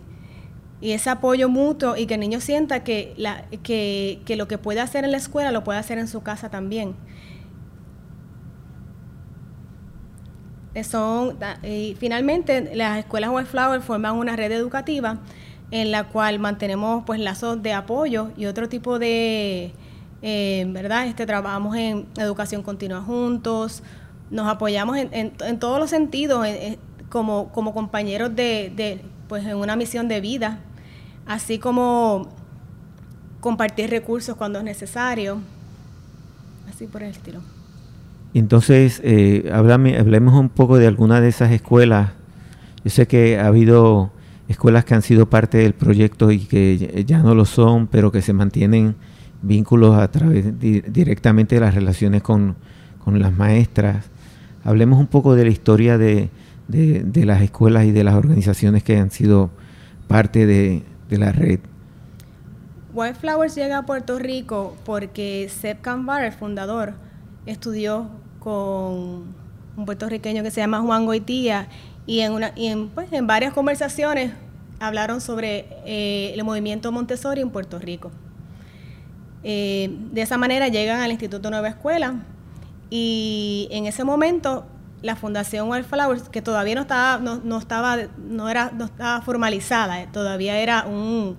y 0.81 0.91
ese 0.91 1.09
apoyo 1.09 1.49
mutuo 1.49 1.97
y 1.97 2.05
que 2.05 2.13
el 2.13 2.19
niño 2.21 2.39
sienta 2.39 2.83
que, 2.83 3.13
la, 3.17 3.45
que, 3.63 4.21
lo 4.37 4.47
que 4.47 4.57
puede 4.57 4.79
hacer 4.79 5.03
en 5.03 5.11
la 5.11 5.17
escuela 5.17 5.51
lo 5.51 5.63
puede 5.63 5.79
hacer 5.79 5.97
en 5.97 6.07
su 6.07 6.21
casa 6.21 6.49
también. 6.49 6.95
Son, 10.83 11.37
y 11.61 11.97
finalmente, 11.99 12.73
las 12.73 12.99
escuelas 12.99 13.31
Wildflower 13.31 13.81
forman 13.81 14.15
una 14.15 14.37
red 14.37 14.53
educativa 14.53 15.19
en 15.71 15.91
la 15.91 16.05
cual 16.05 16.39
mantenemos 16.39 17.03
pues 17.05 17.19
lazos 17.19 17.61
de 17.61 17.73
apoyo 17.73 18.31
y 18.37 18.45
otro 18.45 18.69
tipo 18.69 18.97
de, 18.97 19.73
eh, 20.21 20.65
¿verdad? 20.69 21.07
Este, 21.07 21.25
trabajamos 21.25 21.75
en 21.75 22.07
educación 22.17 22.63
continua 22.63 23.01
juntos, 23.01 23.83
nos 24.29 24.47
apoyamos 24.47 24.95
en, 24.97 25.33
en, 25.39 25.59
todos 25.59 25.79
los 25.79 25.89
sentidos 25.89 26.47
como, 27.09 27.51
como 27.51 27.73
compañeros 27.73 28.33
de, 28.35 29.01
pues 29.27 29.45
en 29.45 29.57
una 29.57 29.75
misión 29.75 30.07
de 30.07 30.21
vida 30.21 30.59
así 31.29 31.59
como 31.59 32.27
compartir 33.39 33.91
recursos 33.91 34.35
cuando 34.35 34.57
es 34.57 34.65
necesario, 34.65 35.37
así 36.67 36.87
por 36.87 37.03
el 37.03 37.11
estilo. 37.11 37.39
Entonces, 38.33 38.99
eh, 39.03 39.49
hablemos 39.53 40.33
un 40.33 40.49
poco 40.49 40.77
de 40.77 40.87
alguna 40.87 41.21
de 41.21 41.29
esas 41.29 41.51
escuelas. 41.51 42.11
Yo 42.83 42.89
sé 42.89 43.07
que 43.07 43.39
ha 43.39 43.45
habido 43.45 44.11
escuelas 44.47 44.85
que 44.85 44.95
han 44.95 45.03
sido 45.03 45.29
parte 45.29 45.59
del 45.59 45.73
proyecto 45.73 46.31
y 46.31 46.39
que 46.39 47.05
ya 47.05 47.19
no 47.19 47.35
lo 47.35 47.45
son, 47.45 47.85
pero 47.85 48.11
que 48.11 48.23
se 48.23 48.33
mantienen 48.33 48.95
vínculos 49.43 49.97
a 49.97 50.09
través 50.09 50.59
directamente 50.59 51.55
de 51.55 51.61
las 51.61 51.75
relaciones 51.75 52.23
con, 52.23 52.55
las 53.05 53.33
maestras. 53.33 54.05
Hablemos 54.63 54.99
un 54.99 55.07
poco 55.07 55.33
de 55.33 55.43
la 55.43 55.49
historia 55.49 55.97
de, 55.97 56.29
de, 56.67 57.25
las 57.25 57.41
escuelas 57.41 57.85
y 57.85 57.91
de 57.91 58.03
las 58.03 58.13
organizaciones 58.13 58.83
que 58.83 58.97
han 58.97 59.09
sido 59.09 59.49
parte 60.07 60.45
de, 60.45 60.83
de 61.09 61.17
la 61.17 61.31
red. 61.31 61.59
Wildflowers 62.93 63.55
llega 63.55 63.79
a 63.79 63.85
Puerto 63.85 64.17
Rico 64.17 64.75
porque 64.85 65.49
Seb 65.49 65.81
Cambar, 65.81 66.23
el 66.23 66.31
fundador, 66.31 66.93
estudió 67.45 68.09
con 68.39 69.35
un 69.77 69.85
puertorriqueño 69.85 70.43
que 70.43 70.51
se 70.51 70.61
llama 70.61 70.81
Juan 70.81 71.05
Goitía 71.05 71.67
y 72.05 72.21
en, 72.21 72.33
una, 72.33 72.53
pues, 72.95 73.11
en, 73.13 73.27
varias 73.27 73.53
conversaciones 73.53 74.33
hablaron 74.79 75.21
sobre 75.21 75.67
eh, 75.85 76.31
el 76.33 76.43
movimiento 76.43 76.91
Montessori 76.91 77.41
en 77.41 77.49
Puerto 77.49 77.79
Rico. 77.79 78.11
Eh, 79.43 79.95
de 80.11 80.21
esa 80.21 80.37
manera 80.37 80.67
llegan 80.67 80.99
al 81.01 81.11
Instituto 81.11 81.49
Nueva 81.49 81.69
Escuela 81.69 82.15
y 82.89 83.67
en 83.71 83.85
ese 83.85 84.03
momento 84.03 84.65
la 85.01 85.15
Fundación 85.15 85.69
Wildflowers, 85.69 86.29
que 86.29 86.41
todavía 86.41 86.75
no 86.75 86.81
estaba, 86.81 87.19
no, 87.19 87.57
estaba, 87.57 87.97
no 88.17 88.49
era, 88.49 88.71
no 88.71 88.85
estaba 88.85 89.21
formalizada, 89.21 90.01
eh, 90.01 90.07
todavía 90.11 90.59
era 90.59 90.85
un, 90.85 91.37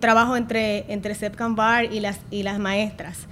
trabajo 0.00 0.36
entre, 0.36 0.92
entre 0.92 1.16
Bar 1.50 1.92
y 1.92 2.00
las, 2.00 2.20
y 2.30 2.42
las 2.42 2.58
maestras, 2.58 3.26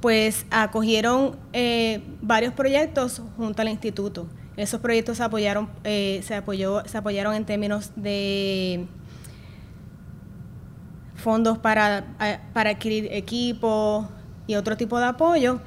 pues 0.00 0.46
acogieron 0.50 1.36
eh, 1.52 2.02
varios 2.22 2.54
proyectos 2.54 3.22
junto 3.36 3.62
al 3.62 3.68
instituto. 3.68 4.28
Esos 4.56 4.80
proyectos 4.80 5.18
se 5.18 5.24
apoyaron, 5.24 5.68
eh, 5.84 6.20
se 6.24 6.34
apoyó, 6.34 6.82
se 6.86 6.98
apoyaron 6.98 7.34
en 7.34 7.44
términos 7.44 7.92
de 7.96 8.86
fondos 11.16 11.58
para, 11.58 12.04
para 12.52 12.70
adquirir 12.70 13.08
equipos 13.12 14.06
y 14.46 14.54
otro 14.54 14.76
tipo 14.76 14.98
de 14.98 15.06
apoyo 15.06 15.60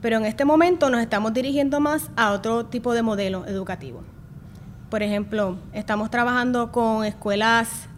pero 0.00 0.16
en 0.16 0.24
este 0.24 0.44
momento 0.44 0.90
nos 0.90 1.00
estamos 1.00 1.32
dirigiendo 1.32 1.80
más 1.80 2.10
a 2.16 2.32
otro 2.32 2.66
tipo 2.66 2.94
de 2.94 3.02
modelo 3.02 3.46
educativo. 3.46 4.02
Por 4.88 5.02
ejemplo, 5.02 5.56
estamos 5.72 6.10
trabajando 6.10 6.72
con 6.72 7.04
escuelas 7.04 7.88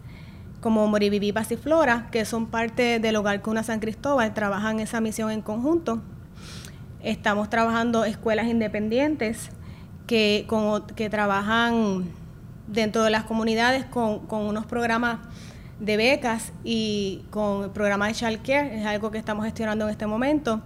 como 0.61 0.87
Moribibi 0.87 1.31
Pasiflora, 1.31 2.07
que 2.11 2.23
son 2.23 2.47
parte 2.47 2.99
del 2.99 3.15
Hogar 3.15 3.41
Cuna 3.41 3.63
San 3.63 3.79
Cristóbal, 3.79 4.33
trabajan 4.33 4.79
esa 4.79 5.01
misión 5.01 5.31
en 5.31 5.41
conjunto. 5.41 6.01
Estamos 7.01 7.49
trabajando 7.49 8.05
escuelas 8.05 8.47
independientes 8.47 9.49
que, 10.07 10.45
trabajan 11.09 12.05
dentro 12.67 13.03
de 13.03 13.09
las 13.09 13.23
comunidades 13.23 13.85
con, 13.85 14.19
con 14.27 14.43
unos 14.43 14.65
programas 14.65 15.19
de 15.79 15.97
becas 15.97 16.53
y 16.63 17.23
con 17.29 17.63
el 17.65 17.69
programa 17.71 18.07
de 18.07 18.13
Child 18.13 18.41
Care, 18.41 18.79
es 18.79 18.85
algo 18.85 19.11
que 19.11 19.17
estamos 19.17 19.43
gestionando 19.43 19.85
en 19.85 19.91
este 19.91 20.07
momento. 20.07 20.61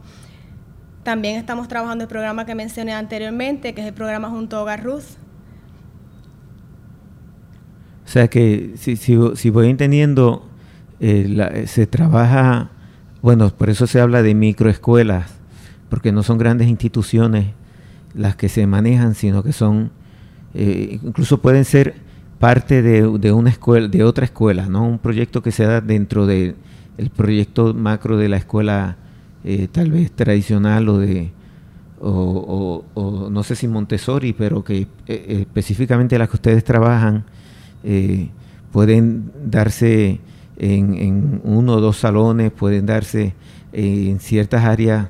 También 1.07 1.37
estamos 1.37 1.69
trabajando 1.69 2.03
el 2.03 2.09
programa 2.09 2.45
que 2.45 2.53
mencioné 2.53 2.91
anteriormente, 2.91 3.73
que 3.73 3.79
es 3.79 3.87
el 3.87 3.93
programa 3.93 4.29
Junto 4.29 4.57
a 4.57 4.63
Hogar 4.63 4.83
Ruth. 4.83 5.15
O 8.05 8.09
sea 8.09 8.27
que 8.27 8.73
si, 8.75 9.49
voy 9.49 9.69
entendiendo, 9.69 10.45
eh, 10.99 11.33
eh, 11.53 11.65
se 11.65 11.87
trabaja, 11.87 12.71
bueno, 13.21 13.49
por 13.51 13.69
eso 13.69 13.87
se 13.87 14.01
habla 14.01 14.21
de 14.21 14.35
microescuelas, 14.35 15.31
porque 15.89 16.11
no 16.11 16.23
son 16.23 16.39
grandes 16.39 16.67
instituciones 16.67 17.53
las 18.13 18.35
que 18.35 18.49
se 18.49 18.67
manejan, 18.67 19.15
sino 19.15 19.43
que 19.43 19.53
son, 19.53 19.91
eh, 20.55 20.99
incluso 21.01 21.41
pueden 21.41 21.63
ser 21.63 21.95
parte 22.37 22.81
de, 22.81 23.17
de, 23.17 23.31
una 23.31 23.49
escuela, 23.49 23.87
de 23.87 24.03
otra 24.03 24.25
escuela, 24.25 24.67
¿no? 24.67 24.85
Un 24.85 24.99
proyecto 24.99 25.41
que 25.41 25.53
se 25.53 25.63
da 25.63 25.79
dentro 25.79 26.25
del 26.25 26.57
proyecto 27.15 27.73
macro 27.73 28.17
de 28.17 28.27
la 28.27 28.35
escuela 28.35 28.97
eh, 29.43 29.67
tal 29.71 29.91
vez 29.91 30.11
tradicional 30.11 30.89
o 30.89 30.97
de 30.97 31.31
o, 31.99 33.29
no 33.31 33.43
sé 33.43 33.55
si 33.55 33.67
Montessori, 33.67 34.33
pero 34.33 34.63
que 34.63 34.87
eh, 35.07 35.37
específicamente 35.41 36.17
las 36.19 36.29
que 36.29 36.35
ustedes 36.35 36.63
trabajan 36.63 37.23
eh, 37.83 38.29
pueden 38.71 39.31
darse 39.45 40.19
en, 40.57 41.41
uno 41.43 41.75
o 41.75 41.81
dos 41.81 41.97
salones, 41.97 42.51
pueden 42.51 42.85
darse 42.85 43.33
en 43.73 44.19
ciertas 44.19 44.63
áreas 44.65 45.09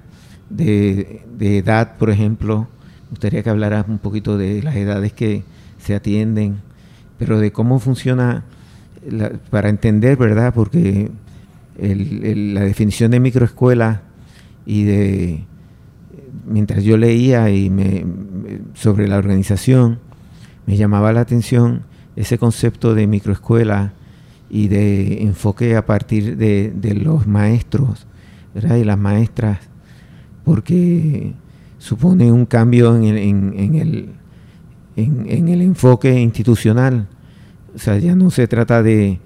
de, 0.49 1.25
edad, 1.39 1.97
por 1.97 2.09
ejemplo. 2.09 2.67
Me 3.05 3.09
gustaría 3.11 3.43
que 3.43 3.49
hablaras 3.49 3.85
un 3.87 3.97
poquito 3.97 4.37
de 4.37 4.61
las 4.61 4.75
edades 4.75 5.11
que 5.13 5.43
se 5.79 5.95
atienden, 5.95 6.57
pero 7.17 7.39
de 7.39 7.51
cómo 7.51 7.79
funciona 7.79 8.45
para 9.49 9.69
entender, 9.69 10.17
¿verdad? 10.17 10.53
Porque 10.53 11.11
la 11.77 12.61
definición 12.61 13.11
de 13.11 13.19
microescuela 13.19 14.06
y 14.67 14.83
de 14.83 15.45
mientras 16.45 16.83
yo 16.83 16.97
leía 16.97 17.49
y 17.49 17.69
me, 17.69 18.05
sobre 18.73 19.07
la 19.07 19.17
organización 19.17 19.99
me 20.65 20.75
llamaba 20.75 21.13
la 21.13 21.21
atención 21.21 21.83
ese 22.17 22.37
concepto 22.37 22.93
de 22.93 23.07
microescuela 23.07 23.93
y 24.49 24.67
de 24.67 25.23
enfoque 25.23 25.77
a 25.77 25.85
partir 25.85 26.35
de, 26.35 26.99
los 27.01 27.27
maestros 27.27 28.07
y 28.55 28.83
las 28.83 28.97
maestras 28.97 29.59
porque 30.43 31.33
supone 31.77 32.31
un 32.31 32.45
cambio 32.45 32.95
en 32.97 33.03
el, 33.05 33.17
en, 33.17 33.75
el, 33.75 34.09
en, 34.95 35.47
el 35.47 35.61
enfoque 35.61 36.19
institucional. 36.19 37.07
O 37.75 37.79
sea 37.79 37.97
ya 37.99 38.15
no 38.15 38.31
se 38.31 38.47
trata 38.47 38.81
de, 38.83 39.19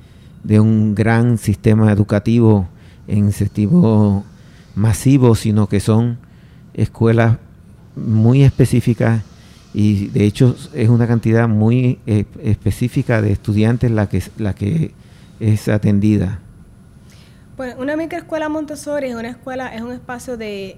de 0.43 0.59
un 0.59 0.93
gran 0.93 1.37
sistema 1.37 1.91
educativo 1.91 2.67
en 3.07 3.31
sentido 3.31 4.23
masivos, 4.75 5.39
sino 5.39 5.67
que 5.67 5.79
son 5.79 6.17
escuelas 6.73 7.37
muy 7.95 8.43
específicas 8.43 9.23
y 9.73 10.07
de 10.07 10.25
hecho 10.25 10.55
es 10.73 10.89
una 10.89 11.07
cantidad 11.07 11.47
muy 11.47 11.99
eh, 12.05 12.25
específica 12.41 13.21
de 13.21 13.31
estudiantes 13.31 13.91
la 13.91 14.07
que, 14.09 14.23
la 14.37 14.53
que 14.53 14.93
es 15.39 15.67
atendida. 15.67 16.39
Pues 17.57 17.75
una 17.77 17.95
microescuela 17.95 18.49
Montessori 18.49 19.07
es 19.07 19.15
una 19.15 19.29
escuela, 19.29 19.73
es 19.73 19.81
un 19.81 19.91
espacio 19.91 20.37
de 20.37 20.77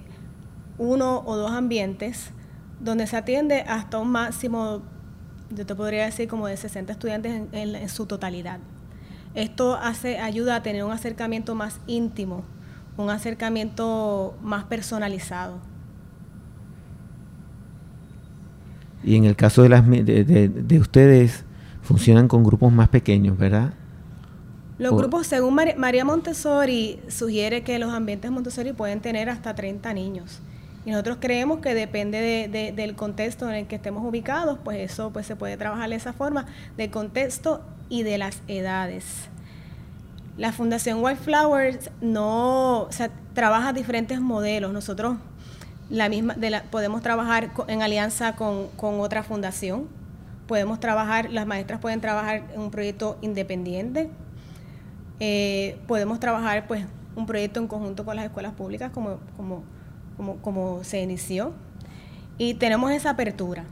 uno 0.77 1.23
o 1.25 1.35
dos 1.35 1.51
ambientes 1.51 2.31
donde 2.79 3.07
se 3.07 3.15
atiende 3.15 3.61
hasta 3.61 3.99
un 3.99 4.09
máximo, 4.09 4.81
yo 5.49 5.65
te 5.65 5.75
podría 5.75 6.05
decir 6.05 6.27
como 6.27 6.47
de 6.47 6.57
60 6.57 6.91
estudiantes 6.91 7.43
en, 7.51 7.75
en 7.75 7.89
su 7.89 8.05
totalidad. 8.05 8.59
Esto 9.33 9.75
hace, 9.75 10.19
ayuda 10.19 10.57
a 10.57 10.63
tener 10.63 10.83
un 10.83 10.91
acercamiento 10.91 11.55
más 11.55 11.79
íntimo 11.87 12.43
un 12.97 13.09
acercamiento 13.09 14.35
más 14.41 14.65
personalizado. 14.65 15.57
Y 19.03 19.15
en 19.17 19.25
el 19.25 19.35
caso 19.35 19.63
de, 19.63 19.69
las, 19.69 19.87
de, 19.87 20.77
ustedes, 20.79 21.43
funcionan 21.81 22.27
con 22.27 22.43
grupos 22.43 22.71
más 22.71 22.87
pequeños, 22.89 23.37
¿verdad? 23.37 23.73
Los 24.77 24.95
grupos, 24.95 25.27
según 25.27 25.55
María 25.77 26.05
Montessori, 26.05 26.99
sugiere 27.07 27.63
que 27.63 27.77
los 27.79 27.93
ambientes 27.93 28.31
Montessori 28.31 28.73
pueden 28.73 29.01
tener 29.01 29.29
hasta 29.29 29.53
30 29.53 29.93
niños. 29.93 30.41
Y 30.85 30.91
nosotros 30.91 31.17
creemos 31.19 31.59
que 31.59 31.73
depende 31.73 32.73
del 32.75 32.95
contexto 32.95 33.47
en 33.49 33.55
el 33.55 33.67
que 33.67 33.75
estemos 33.75 34.03
ubicados, 34.05 34.59
pues 34.63 34.79
eso 34.79 35.11
pues 35.11 35.25
se 35.25 35.35
puede 35.35 35.57
trabajar 35.57 35.89
de 35.89 35.95
esa 35.95 36.11
forma, 36.11 36.45
del 36.75 36.89
contexto 36.89 37.61
y 37.89 38.03
de 38.03 38.17
las 38.17 38.41
edades. 38.47 39.29
La 40.37 40.51
Fundación 40.51 41.03
Wildflowers 41.03 41.91
no, 42.01 42.89
trabaja 43.33 43.73
diferentes 43.73 44.19
modelos. 44.19 44.73
Nosotros 44.73 45.17
la 45.89 46.09
misma, 46.09 46.35
podemos 46.71 47.01
trabajar 47.01 47.51
en 47.67 47.81
alianza 47.81 48.35
con, 48.35 48.69
otra 48.77 49.23
fundación, 49.23 49.87
podemos 50.47 50.79
trabajar, 50.79 51.29
las 51.29 51.45
maestras 51.45 51.79
pueden 51.79 52.01
trabajar 52.01 52.43
en 52.53 52.61
un 52.61 52.71
proyecto 52.71 53.17
independiente, 53.21 54.09
eh, 55.19 55.77
podemos 55.87 56.19
trabajar 56.19 56.67
pues 56.67 56.85
un 57.15 57.25
proyecto 57.27 57.59
en 57.59 57.67
conjunto 57.67 58.05
con 58.05 58.15
las 58.15 58.25
escuelas 58.25 58.53
públicas 58.53 58.91
como, 58.91 59.19
como, 59.37 59.63
como, 60.17 60.37
como 60.37 60.83
se 60.83 61.01
inició 61.01 61.53
y 62.37 62.55
tenemos 62.55 62.91
esa 62.91 63.11
apertura. 63.11 63.65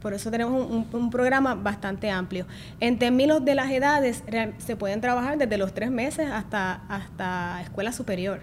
Por 0.00 0.14
eso 0.14 0.30
tenemos 0.30 0.70
un, 0.70 1.10
programa 1.10 1.54
bastante 1.54 2.10
amplio. 2.10 2.46
En 2.80 2.98
términos 2.98 3.44
de 3.44 3.54
las 3.54 3.70
edades, 3.70 4.22
se 4.58 4.76
pueden 4.76 5.00
trabajar 5.00 5.38
desde 5.38 5.58
los 5.58 5.72
tres 5.72 5.90
meses 5.90 6.28
hasta, 6.30 6.82
hasta 6.88 7.62
escuela 7.62 7.92
superior. 7.92 8.40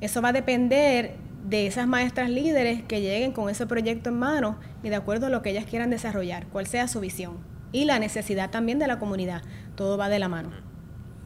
Eso 0.00 0.20
va 0.20 0.28
a 0.30 0.32
depender 0.32 1.14
de 1.48 1.66
esas 1.66 1.86
maestras 1.86 2.30
líderes 2.30 2.82
que 2.82 3.00
lleguen 3.00 3.32
con 3.32 3.48
ese 3.50 3.66
proyecto 3.66 4.10
en 4.10 4.18
mano 4.18 4.56
y 4.82 4.88
de 4.88 4.96
acuerdo 4.96 5.26
a 5.26 5.30
lo 5.30 5.42
que 5.42 5.50
ellas 5.50 5.66
quieran 5.66 5.90
desarrollar, 5.90 6.46
cuál 6.46 6.66
sea 6.66 6.88
su 6.88 7.00
visión. 7.00 7.34
Y 7.72 7.84
la 7.84 7.98
necesidad 7.98 8.50
también 8.50 8.78
de 8.78 8.86
la 8.86 8.98
comunidad. 8.98 9.42
Todo 9.74 9.96
va 9.96 10.08
de 10.08 10.18
la 10.18 10.28
mano. 10.28 10.50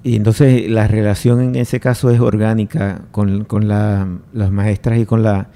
Y 0.02 0.16
entonces 0.16 0.70
la 0.70 0.86
relación 0.86 1.40
en 1.40 1.56
ese 1.56 1.80
caso 1.80 2.10
es 2.10 2.20
orgánica 2.20 3.02
con, 3.10 3.46
las 4.32 4.50
maestras 4.50 4.98
y 4.98 5.06
con 5.06 5.22
la, 5.22 5.48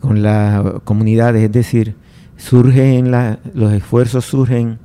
con 0.00 0.22
la 0.22 0.80
comunidad, 0.84 1.36
es 1.36 1.52
decir, 1.52 1.94
surgen 2.36 3.10
los 3.54 3.72
esfuerzos 3.72 4.24
surgen 4.24 4.78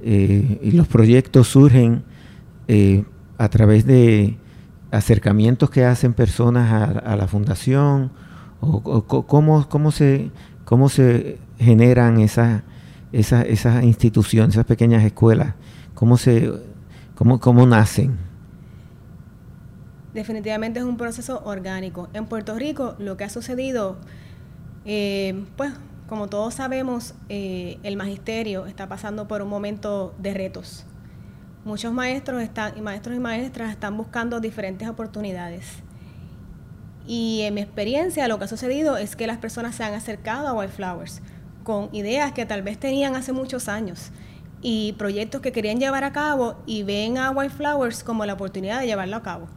eh, 0.00 0.58
y 0.62 0.70
los 0.72 0.88
proyectos 0.88 1.48
surgen 1.48 2.02
eh, 2.66 3.04
a 3.36 3.48
través 3.48 3.86
de 3.86 4.36
acercamientos 4.90 5.70
que 5.70 5.84
hacen 5.84 6.14
personas 6.14 7.02
a, 7.04 7.16
la 7.16 7.26
fundación 7.28 8.10
o, 8.60 9.04
cómo, 9.04 9.68
cómo, 9.68 9.92
se, 9.92 10.30
cómo 10.64 10.88
se 10.88 11.38
generan 11.58 12.18
esas 12.20 12.62
instituciones, 13.82 14.54
esas 14.54 14.66
pequeñas 14.66 15.04
escuelas, 15.04 15.54
cómo 15.94 16.16
se 16.16 16.50
cómo, 17.14 17.40
cómo 17.40 17.66
nacen. 17.66 18.16
Definitivamente 20.14 20.78
es 20.78 20.84
un 20.84 20.96
proceso 20.96 21.42
orgánico. 21.44 22.08
En 22.12 22.26
Puerto 22.26 22.56
Rico 22.56 22.94
lo 22.98 23.16
que 23.16 23.24
ha 23.24 23.28
sucedido, 23.28 23.96
eh, 24.84 25.44
pues 25.56 25.72
como 26.08 26.28
todos 26.28 26.54
sabemos, 26.54 27.14
eh, 27.28 27.78
el 27.82 27.96
magisterio 27.96 28.66
está 28.66 28.88
pasando 28.88 29.28
por 29.28 29.42
un 29.42 29.48
momento 29.48 30.14
de 30.18 30.32
retos. 30.32 30.84
Muchos 31.64 31.92
maestros, 31.92 32.42
están, 32.42 32.76
y 32.78 32.80
maestros 32.80 33.14
y 33.14 33.20
maestras 33.20 33.70
están 33.70 33.96
buscando 33.96 34.40
diferentes 34.40 34.88
oportunidades. 34.88 35.66
Y 37.06 37.42
en 37.42 37.54
mi 37.54 37.60
experiencia 37.60 38.26
lo 38.26 38.38
que 38.38 38.44
ha 38.44 38.48
sucedido 38.48 38.96
es 38.96 39.16
que 39.16 39.26
las 39.26 39.38
personas 39.38 39.74
se 39.74 39.84
han 39.84 39.92
acercado 39.92 40.48
a 40.48 40.54
Wildflowers 40.54 41.20
con 41.62 41.90
ideas 41.92 42.32
que 42.32 42.46
tal 42.46 42.62
vez 42.62 42.78
tenían 42.78 43.14
hace 43.14 43.32
muchos 43.32 43.68
años 43.68 44.10
y 44.62 44.94
proyectos 44.94 45.42
que 45.42 45.52
querían 45.52 45.78
llevar 45.78 46.04
a 46.04 46.12
cabo 46.12 46.56
y 46.64 46.84
ven 46.84 47.18
a 47.18 47.30
White 47.30 47.54
Flowers 47.54 48.02
como 48.02 48.24
la 48.24 48.32
oportunidad 48.32 48.80
de 48.80 48.86
llevarlo 48.86 49.16
a 49.16 49.22
cabo. 49.22 49.48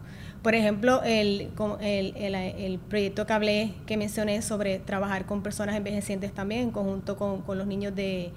Por 0.41 0.55
ejemplo, 0.55 1.03
el, 1.03 1.51
el, 1.81 2.79
proyecto 2.79 3.27
que 3.27 3.33
hablé, 3.33 3.73
que 3.85 3.95
mencioné 3.95 4.41
sobre 4.41 4.79
trabajar 4.79 5.27
con 5.27 5.43
personas 5.43 5.75
envejecientes 5.75 6.33
también, 6.33 6.61
en 6.61 6.71
conjunto 6.71 7.15
con, 7.15 7.43
los 7.57 7.67
niños 7.67 7.93
de, 7.93 8.31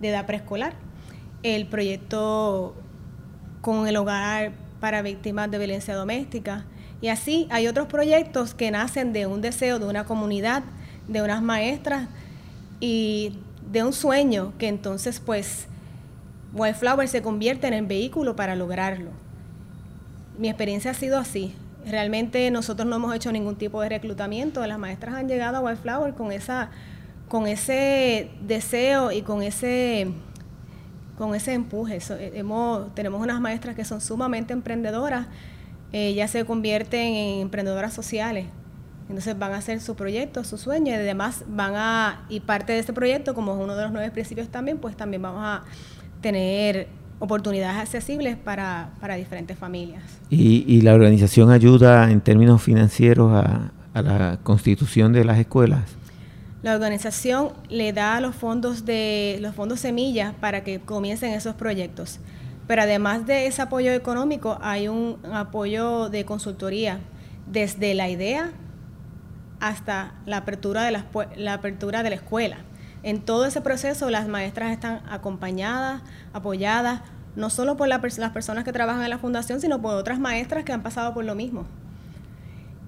de 0.00 0.08
edad 0.08 0.24
preescolar. 0.24 0.74
El 1.42 1.66
proyecto 1.66 2.76
con 3.60 3.88
el 3.88 3.96
hogar 3.96 4.52
para 4.78 5.02
víctimas 5.02 5.50
de 5.50 5.58
violencia 5.58 5.96
doméstica. 5.96 6.64
Y 7.00 7.08
así 7.08 7.48
hay 7.50 7.66
otros 7.66 7.88
proyectos 7.88 8.54
que 8.54 8.70
nacen 8.70 9.12
de 9.12 9.26
un 9.26 9.40
deseo 9.40 9.80
de 9.80 9.86
una 9.86 10.04
comunidad, 10.04 10.62
de 11.08 11.22
unas 11.22 11.42
maestras 11.42 12.08
y 12.78 13.36
de 13.72 13.82
un 13.82 13.92
sueño 13.92 14.52
que 14.58 14.68
entonces 14.68 15.18
pues 15.18 15.66
Wildflower 16.54 17.08
se 17.08 17.20
convierte 17.20 17.66
en 17.66 17.74
el 17.74 17.86
vehículo 17.86 18.36
para 18.36 18.54
lograrlo 18.54 19.10
mi 20.38 20.48
experiencia 20.48 20.92
ha 20.92 20.94
sido 20.94 21.18
así. 21.18 21.54
Realmente 21.86 22.50
nosotros 22.50 22.88
no 22.88 22.96
hemos 22.96 23.14
hecho 23.14 23.32
ningún 23.32 23.56
tipo 23.56 23.80
de 23.82 23.88
reclutamiento. 23.88 24.64
Las 24.66 24.78
maestras 24.78 25.14
han 25.14 25.28
llegado 25.28 25.58
a 25.58 25.60
Wildflower 25.60 26.14
con 26.14 26.32
esa, 26.32 26.70
con 27.28 27.46
ese 27.46 28.30
deseo 28.42 29.10
y 29.10 29.22
con 29.22 29.42
ese, 29.42 30.08
con 31.16 31.34
ese 31.34 31.54
empuje. 31.54 31.98
hemos, 32.34 32.94
tenemos 32.94 33.20
unas 33.20 33.40
maestras 33.40 33.74
que 33.74 33.84
son 33.84 34.00
sumamente 34.00 34.52
emprendedoras. 34.52 35.26
ellas 35.92 36.30
se 36.30 36.44
convierten 36.44 37.14
en 37.14 37.40
emprendedoras 37.40 37.92
sociales. 37.92 38.46
Entonces 39.08 39.38
van 39.38 39.54
a 39.54 39.56
hacer 39.56 39.80
su 39.80 39.96
proyecto, 39.96 40.44
su 40.44 40.58
sueño, 40.58 40.92
y 40.92 40.94
además 40.94 41.44
van 41.48 41.74
a, 41.76 42.26
y 42.28 42.40
parte 42.40 42.74
de 42.74 42.80
este 42.80 42.92
proyecto, 42.92 43.34
como 43.34 43.54
es 43.54 43.58
uno 43.58 43.74
de 43.74 43.84
los 43.84 43.92
nueve 43.92 44.10
principios 44.10 44.48
también, 44.50 44.78
pues 44.78 44.96
también 44.96 45.22
vamos 45.22 45.40
a 45.42 45.64
tener 46.20 46.88
oportunidades 47.18 47.78
accesibles 47.78 48.36
para, 48.36 48.90
diferentes 49.16 49.58
familias. 49.58 50.02
¿Y, 50.30 50.80
la 50.82 50.94
organización 50.94 51.50
ayuda 51.50 52.10
en 52.10 52.20
términos 52.20 52.62
financieros 52.62 53.32
a, 53.32 53.72
la 53.94 54.38
constitución 54.44 55.12
de 55.12 55.24
las 55.24 55.38
escuelas? 55.38 55.82
La 56.62 56.74
organización 56.74 57.52
le 57.68 57.92
da 57.92 58.20
los 58.20 58.34
fondos 58.34 58.84
de 58.84 59.38
los 59.40 59.54
fondos 59.54 59.80
semillas 59.80 60.34
para 60.40 60.62
que 60.62 60.80
comiencen 60.80 61.32
esos 61.32 61.54
proyectos. 61.54 62.20
Pero 62.68 62.82
además 62.82 63.26
de 63.26 63.46
ese 63.46 63.62
apoyo 63.62 63.92
económico, 63.92 64.58
hay 64.60 64.86
un 64.88 65.18
apoyo 65.32 66.10
de 66.10 66.24
consultoría 66.24 67.00
desde 67.50 67.94
la 67.94 68.08
idea 68.08 68.50
hasta 69.58 70.14
la 70.26 70.38
apertura 70.38 70.84
de 70.84 70.92
la, 70.92 71.06
la 71.36 71.54
apertura 71.54 72.02
de 72.02 72.10
la 72.10 72.16
escuela. 72.16 72.58
En 73.02 73.20
todo 73.20 73.46
ese 73.46 73.60
proceso 73.60 74.10
las 74.10 74.28
maestras 74.28 74.72
están 74.72 75.02
acompañadas, 75.08 76.02
apoyadas, 76.32 77.00
no 77.36 77.50
solo 77.50 77.76
por 77.76 77.88
las 77.88 78.00
personas 78.00 78.64
que 78.64 78.72
trabajan 78.72 79.02
en 79.04 79.10
la 79.10 79.18
fundación, 79.18 79.60
sino 79.60 79.80
por 79.80 79.94
otras 79.94 80.18
maestras 80.18 80.64
que 80.64 80.72
han 80.72 80.82
pasado 80.82 81.14
por 81.14 81.24
lo 81.24 81.34
mismo. 81.34 81.66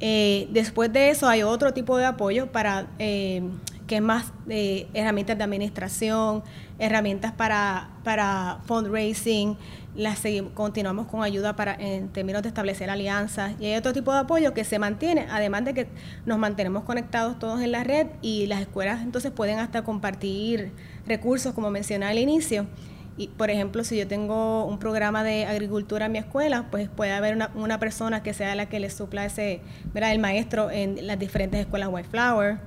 Eh, 0.01 0.49
después 0.51 0.93
de 0.93 1.11
eso 1.11 1.29
hay 1.29 1.43
otro 1.43 1.75
tipo 1.75 1.99
de 1.99 2.07
apoyo 2.07 2.51
para 2.51 2.87
eh, 2.99 3.43
que 3.91 4.01
más 4.01 4.33
de 4.47 4.87
herramientas 4.95 5.37
de 5.37 5.43
administración, 5.43 6.45
herramientas 6.79 7.33
para, 7.33 7.91
para 8.05 8.61
fundraising, 8.67 9.57
las 9.97 10.23
continuamos 10.55 11.09
con 11.09 11.25
ayuda 11.25 11.57
para 11.57 11.75
en 11.75 12.09
términos 12.09 12.43
de 12.43 12.51
establecer 12.51 12.89
alianzas 12.89 13.55
y 13.59 13.67
hay 13.67 13.75
otro 13.75 13.93
tipo 13.93 14.13
de 14.13 14.21
apoyo 14.21 14.55
que 14.55 14.63
se 14.63 14.79
mantiene, 14.79 15.27
además 15.29 15.65
de 15.65 15.75
que 15.75 15.89
nos 16.25 16.39
mantenemos 16.39 16.85
conectados 16.85 17.41
todos 17.41 17.61
en 17.63 17.73
la 17.73 17.83
red 17.83 18.07
y 18.23 18.47
las 18.47 18.61
escuelas 18.61 19.03
entonces 19.03 19.33
pueden 19.33 19.59
hasta 19.59 19.83
compartir 19.83 20.71
recursos 21.05 21.53
como 21.53 21.69
mencioné 21.73 22.07
al 22.07 22.19
inicio. 22.19 22.69
Y, 23.17 23.27
por 23.27 23.51
ejemplo, 23.51 23.83
si 23.83 23.99
yo 23.99 24.07
tengo 24.07 24.65
un 24.65 24.79
programa 24.79 25.25
de 25.25 25.45
agricultura 25.45 26.07
en 26.07 26.13
mi 26.13 26.19
escuela, 26.19 26.69
pues 26.71 26.89
puede 26.89 27.13
haber 27.13 27.35
una, 27.35 27.51
una 27.55 27.79
persona 27.81 28.23
que 28.23 28.33
sea 28.33 28.55
la 28.55 28.67
que 28.67 28.79
le 28.81 28.89
supla 28.89 29.27
ese, 29.27 29.61
¿verdad? 29.93 30.13
el 30.13 30.21
maestro 30.21 30.71
en 30.71 31.07
las 31.07 31.19
diferentes 31.19 31.61
escuelas 31.61 31.91
White 31.91 32.09
Flower 32.09 32.61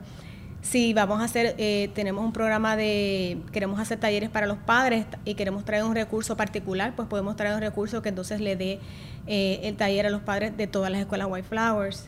si 0.64 0.94
vamos 0.94 1.20
a 1.20 1.26
hacer, 1.26 1.56
eh, 1.58 1.90
tenemos 1.94 2.24
un 2.24 2.32
programa 2.32 2.78
de, 2.78 3.38
queremos 3.52 3.80
hacer 3.82 4.00
talleres 4.00 4.30
para 4.30 4.48
los 4.48 4.58
padres 4.58 5.06
y 5.26 5.36
queremos 5.36 5.66
traer 5.66 5.84
un 5.84 5.94
recurso 5.94 6.38
particular, 6.38 6.94
pues 6.96 7.08
podemos 7.10 7.36
traer 7.36 7.54
un 7.54 7.62
recurso 7.62 8.02
que 8.02 8.10
entonces 8.10 8.40
le 8.40 8.56
dé 8.56 8.80
eh, 9.28 9.60
el 9.64 9.76
taller 9.76 10.08
a 10.08 10.10
los 10.10 10.22
padres 10.22 10.56
de 10.56 10.66
todas 10.66 10.90
las 10.90 11.02
escuelas 11.02 11.28
White 11.30 11.48
Flowers. 11.50 12.08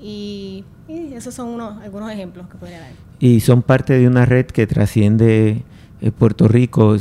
Y, 0.00 0.64
esos 0.88 1.34
son 1.34 1.48
unos, 1.48 1.82
algunos 1.82 2.10
ejemplos 2.10 2.48
que 2.48 2.56
podría 2.56 2.80
dar. 2.80 2.92
Y 3.20 3.40
son 3.40 3.62
parte 3.62 3.92
de 3.92 4.08
una 4.08 4.24
red 4.24 4.46
que 4.46 4.66
trasciende 4.66 5.62
eh, 6.00 6.10
Puerto 6.12 6.48
Rico, 6.48 6.96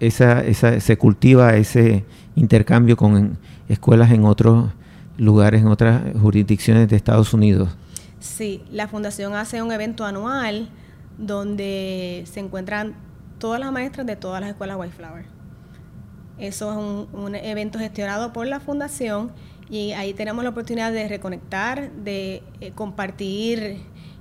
esa, 0.00 0.42
esa, 0.42 0.80
se 0.80 0.96
cultiva 0.96 1.54
ese 1.56 2.04
intercambio 2.34 2.96
con 2.96 3.36
escuelas 3.68 4.10
en 4.10 4.24
otros 4.24 4.70
lugares, 5.18 5.60
en 5.60 5.68
otras 5.68 6.02
jurisdicciones 6.18 6.88
de 6.88 6.96
Estados 6.96 7.34
Unidos. 7.34 7.76
Sí, 8.20 8.64
la 8.70 8.88
fundación 8.88 9.34
hace 9.34 9.62
un 9.62 9.70
evento 9.70 10.04
anual 10.04 10.68
donde 11.18 12.24
se 12.26 12.40
encuentran 12.40 12.94
todas 13.38 13.60
las 13.60 13.72
maestras 13.72 14.06
de 14.06 14.16
todas 14.16 14.40
las 14.40 14.50
escuelas 14.50 14.76
White 14.78 14.94
Flower. 14.94 15.24
Eso 16.38 16.70
es 16.72 17.08
un, 17.12 17.34
evento 17.34 17.78
gestionado 17.78 18.32
por 18.32 18.46
la 18.46 18.60
fundación 18.60 19.32
y 19.68 19.92
ahí 19.92 20.14
tenemos 20.14 20.44
la 20.44 20.50
oportunidad 20.50 20.92
de 20.92 21.08
reconectar, 21.08 21.90
de 21.92 22.42
eh, 22.60 22.72
compartir 22.74 23.78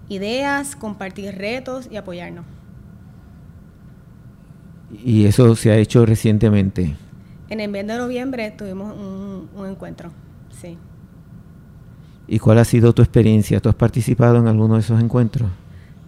ideas, 0.09 0.75
compartir 0.75 1.35
retos 1.35 1.87
y 1.91 1.97
apoyarnos. 1.97 2.45
¿Y 4.91 5.25
eso 5.25 5.55
se 5.55 5.71
ha 5.71 5.77
hecho 5.77 6.05
recientemente? 6.05 6.95
En 7.49 7.59
el 7.59 7.69
mes 7.69 7.85
de 7.85 7.97
noviembre 7.97 8.51
tuvimos 8.51 8.95
un 8.95 9.65
encuentro, 9.67 10.11
sí. 10.49 10.77
¿Y 12.27 12.39
cuál 12.39 12.57
ha 12.59 12.65
sido 12.65 12.93
tu 12.93 13.01
experiencia? 13.01 13.59
¿Tú 13.61 13.69
has 13.69 13.75
participado 13.75 14.37
en 14.37 14.47
alguno 14.47 14.75
de 14.75 14.81
esos 14.81 15.01
encuentros? 15.01 15.49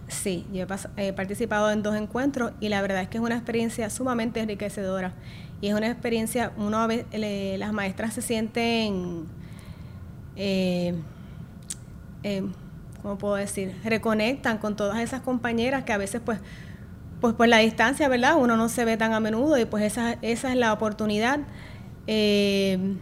Sí, 0.08 0.44
yo 0.52 0.66
he, 0.96 1.12
participado 1.12 1.70
en 1.70 1.82
dos 1.82 1.94
encuentros 1.94 2.52
y 2.60 2.68
la 2.68 2.82
verdad 2.82 3.02
es 3.02 3.08
que 3.08 3.18
es 3.18 3.22
una 3.22 3.36
experiencia 3.36 3.88
sumamente 3.90 4.40
enriquecedora. 4.40 5.12
Y 5.60 5.68
es 5.68 5.74
una 5.74 5.88
experiencia, 5.88 6.52
uno 6.56 6.86
veces, 6.86 7.58
las 7.58 7.72
maestras 7.72 8.14
se 8.14 8.22
sienten, 8.22 9.24
eh, 10.36 10.94
eh, 12.22 12.42
¿cómo 13.02 13.18
puedo 13.18 13.36
decir? 13.36 13.74
Reconectan 13.84 14.58
con 14.58 14.74
todas 14.74 14.98
esas 14.98 15.20
compañeras 15.20 15.84
que 15.84 15.92
a 15.92 15.98
veces 15.98 16.20
pues, 16.24 16.38
pues 17.20 17.34
por 17.34 17.46
la 17.46 17.58
distancia, 17.58 18.08
¿verdad? 18.08 18.36
Uno 18.36 18.56
no 18.56 18.68
se 18.68 18.84
ve 18.84 18.96
tan 18.96 19.14
a 19.14 19.20
menudo 19.20 19.58
y 19.58 19.64
pues 19.64 19.84
esa, 19.84 20.14
esa 20.22 20.50
es 20.50 20.56
la 20.56 20.72
oportunidad 20.72 21.40
eh, 22.06 22.96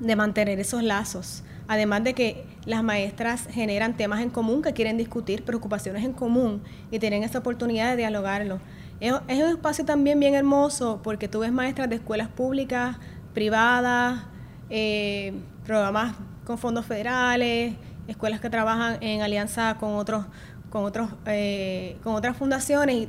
de 0.00 0.16
mantener 0.16 0.58
esos 0.60 0.82
lazos. 0.82 1.44
Además 1.72 2.04
de 2.04 2.12
que 2.12 2.44
las 2.66 2.84
maestras 2.84 3.48
generan 3.50 3.96
temas 3.96 4.20
en 4.20 4.28
común 4.28 4.60
que 4.60 4.74
quieren 4.74 4.98
discutir, 4.98 5.42
preocupaciones 5.42 6.04
en 6.04 6.12
común 6.12 6.62
y 6.90 6.98
tienen 6.98 7.22
esa 7.22 7.38
oportunidad 7.38 7.92
de 7.92 7.96
dialogarlo. 7.96 8.60
Es, 9.00 9.14
un 9.14 9.48
espacio 9.48 9.82
también 9.86 10.20
bien 10.20 10.34
hermoso 10.34 11.00
porque 11.02 11.28
tú 11.28 11.38
ves 11.38 11.50
maestras 11.50 11.88
de 11.88 11.96
escuelas 11.96 12.28
públicas, 12.28 12.98
privadas, 13.32 14.20
eh, 14.68 15.32
programas 15.64 16.14
con 16.44 16.58
fondos 16.58 16.84
federales, 16.84 17.72
escuelas 18.06 18.42
que 18.42 18.50
trabajan 18.50 18.98
en 19.00 19.22
alianza 19.22 19.78
con 19.80 19.94
otros, 19.94 20.26
con 20.68 20.84
otros, 20.84 21.08
eh, 21.24 21.96
con 22.04 22.14
otras 22.14 22.36
fundaciones 22.36 22.96
y 22.96 23.08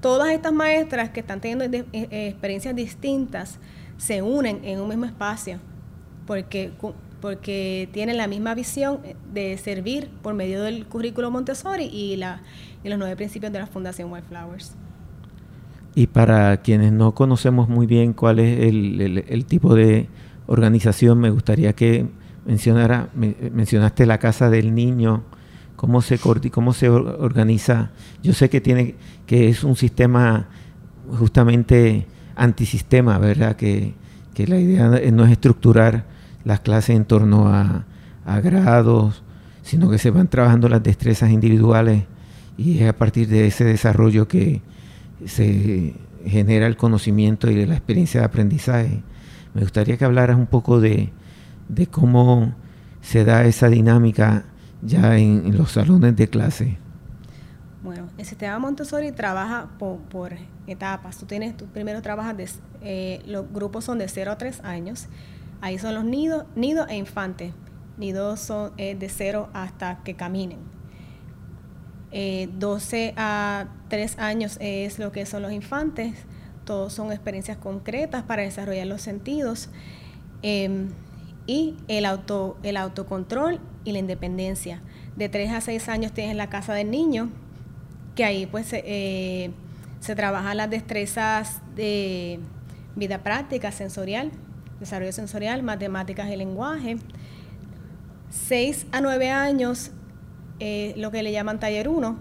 todas 0.00 0.30
estas 0.30 0.54
maestras 0.54 1.10
que 1.10 1.20
están 1.20 1.42
teniendo 1.42 1.66
eh, 1.66 1.84
experiencias 1.92 2.74
distintas 2.74 3.58
se 3.98 4.22
unen 4.22 4.64
en 4.64 4.80
un 4.80 4.88
mismo 4.88 5.04
espacio 5.04 5.60
porque 6.26 6.72
porque 7.20 7.88
tienen 7.92 8.16
la 8.16 8.26
misma 8.26 8.54
visión 8.54 9.00
de 9.32 9.56
servir 9.58 10.08
por 10.22 10.34
medio 10.34 10.62
del 10.62 10.86
currículo 10.86 11.30
Montessori 11.30 11.84
y, 11.84 12.16
la, 12.16 12.42
los 12.84 12.98
nueve 12.98 13.16
principios 13.16 13.52
de 13.52 13.58
la 13.58 13.66
Fundación 13.66 14.12
Wildflowers. 14.12 14.74
Y 15.94 16.06
para 16.06 16.58
quienes 16.58 16.92
no 16.92 17.14
conocemos 17.14 17.68
muy 17.68 17.86
bien 17.86 18.12
cuál 18.12 18.38
es 18.38 18.60
el, 18.60 19.44
tipo 19.46 19.74
de 19.74 20.08
organización, 20.46 21.18
me 21.18 21.30
gustaría 21.30 21.72
que 21.72 22.06
mencionara, 22.46 23.08
mencionaste 23.14 24.06
la 24.06 24.18
Casa 24.18 24.48
del 24.48 24.74
Niño, 24.74 25.24
cómo 25.74 26.00
se, 26.00 26.18
cómo 26.52 26.72
se 26.72 26.88
organiza. 26.88 27.90
Yo 28.22 28.32
sé 28.32 28.48
que, 28.48 28.60
tiene, 28.60 28.94
que 29.26 29.48
es 29.48 29.64
un 29.64 29.74
sistema 29.74 30.48
justamente 31.18 32.06
antisistema, 32.36 33.18
¿verdad? 33.18 33.56
Que, 33.56 33.94
que 34.34 34.46
la 34.46 34.58
idea 34.60 34.88
no 35.10 35.24
es 35.24 35.32
estructurar 35.32 36.04
las 36.48 36.60
clases 36.60 36.96
en 36.96 37.04
torno 37.04 37.48
a, 37.48 37.84
grados, 38.42 39.22
sino 39.62 39.90
que 39.90 39.98
se 39.98 40.10
van 40.10 40.28
trabajando 40.28 40.70
las 40.70 40.82
destrezas 40.82 41.30
individuales 41.30 42.04
y 42.56 42.78
es 42.78 42.88
a 42.88 42.94
partir 42.94 43.28
de 43.28 43.46
ese 43.46 43.64
desarrollo 43.64 44.28
que 44.28 44.62
se 45.26 45.94
genera 46.24 46.66
el 46.66 46.78
conocimiento 46.78 47.50
y 47.50 47.66
la 47.66 47.74
experiencia 47.74 48.20
de 48.20 48.26
aprendizaje. 48.26 49.02
Me 49.52 49.60
gustaría 49.60 49.98
que 49.98 50.06
hablaras 50.06 50.38
un 50.38 50.46
poco 50.46 50.80
de, 50.80 51.12
cómo 51.90 52.54
se 53.02 53.24
da 53.24 53.44
esa 53.44 53.68
dinámica 53.68 54.44
ya 54.80 55.18
en, 55.18 55.54
los 55.54 55.72
salones 55.72 56.16
de 56.16 56.28
clase. 56.28 56.78
Bueno, 57.82 58.08
el 58.16 58.24
sistema 58.24 58.58
Montessori 58.58 59.12
trabaja 59.12 59.68
por, 59.78 60.32
etapas. 60.66 61.18
Tú 61.18 61.26
tienes, 61.26 61.58
tú 61.58 61.66
primero 61.66 62.00
trabajas, 62.00 62.36
de, 62.36 62.48
eh, 62.80 63.22
los 63.26 63.52
grupos 63.52 63.84
son 63.84 63.98
de 63.98 64.08
0 64.08 64.32
a 64.32 64.38
3 64.38 64.60
años. 64.64 65.08
Ahí 65.60 65.78
son 65.78 65.94
los 65.94 66.04
nidos, 66.04 66.44
nidos 66.54 66.88
e 66.88 66.96
infantes. 66.96 67.52
Nidos 67.96 68.40
son 68.40 68.72
eh, 68.76 68.94
de 68.94 69.08
0 69.08 69.48
hasta 69.52 70.02
que 70.04 70.14
caminen. 70.14 70.58
12 72.10 73.04
eh, 73.04 73.14
a 73.16 73.66
3 73.88 74.18
años 74.18 74.56
es 74.60 74.98
lo 74.98 75.12
que 75.12 75.26
son 75.26 75.42
los 75.42 75.52
infantes. 75.52 76.14
Todos 76.64 76.92
son 76.92 77.12
experiencias 77.12 77.56
concretas 77.56 78.22
para 78.22 78.42
desarrollar 78.42 78.86
los 78.86 79.02
sentidos. 79.02 79.68
Em, 80.42 80.90
y 81.46 81.76
el, 81.88 82.04
auto, 82.04 82.58
el 82.62 82.76
autocontrol 82.76 83.58
y 83.84 83.92
la 83.92 83.98
independencia. 83.98 84.82
De 85.16 85.28
3 85.28 85.52
a 85.52 85.60
6 85.60 85.88
años 85.88 86.12
tienes 86.12 86.36
la 86.36 86.48
casa 86.48 86.74
del 86.74 86.90
niño, 86.90 87.30
que 88.14 88.24
ahí 88.24 88.46
pues 88.46 88.68
eh, 88.72 89.50
se 90.00 90.14
trabajan 90.14 90.56
las 90.56 90.70
destrezas 90.70 91.62
de 91.74 92.38
vida 92.96 93.22
práctica, 93.22 93.72
sensorial, 93.72 94.30
desarrollo 94.80 95.12
sensorial, 95.12 95.62
matemáticas 95.62 96.30
y 96.30 96.36
lenguaje. 96.36 96.96
6 98.30 98.86
a 98.92 99.00
9 99.00 99.30
años, 99.30 99.90
eh, 100.60 100.94
lo 100.96 101.10
que 101.10 101.22
le 101.22 101.32
llaman 101.32 101.58
taller 101.60 101.88
1, 101.88 102.18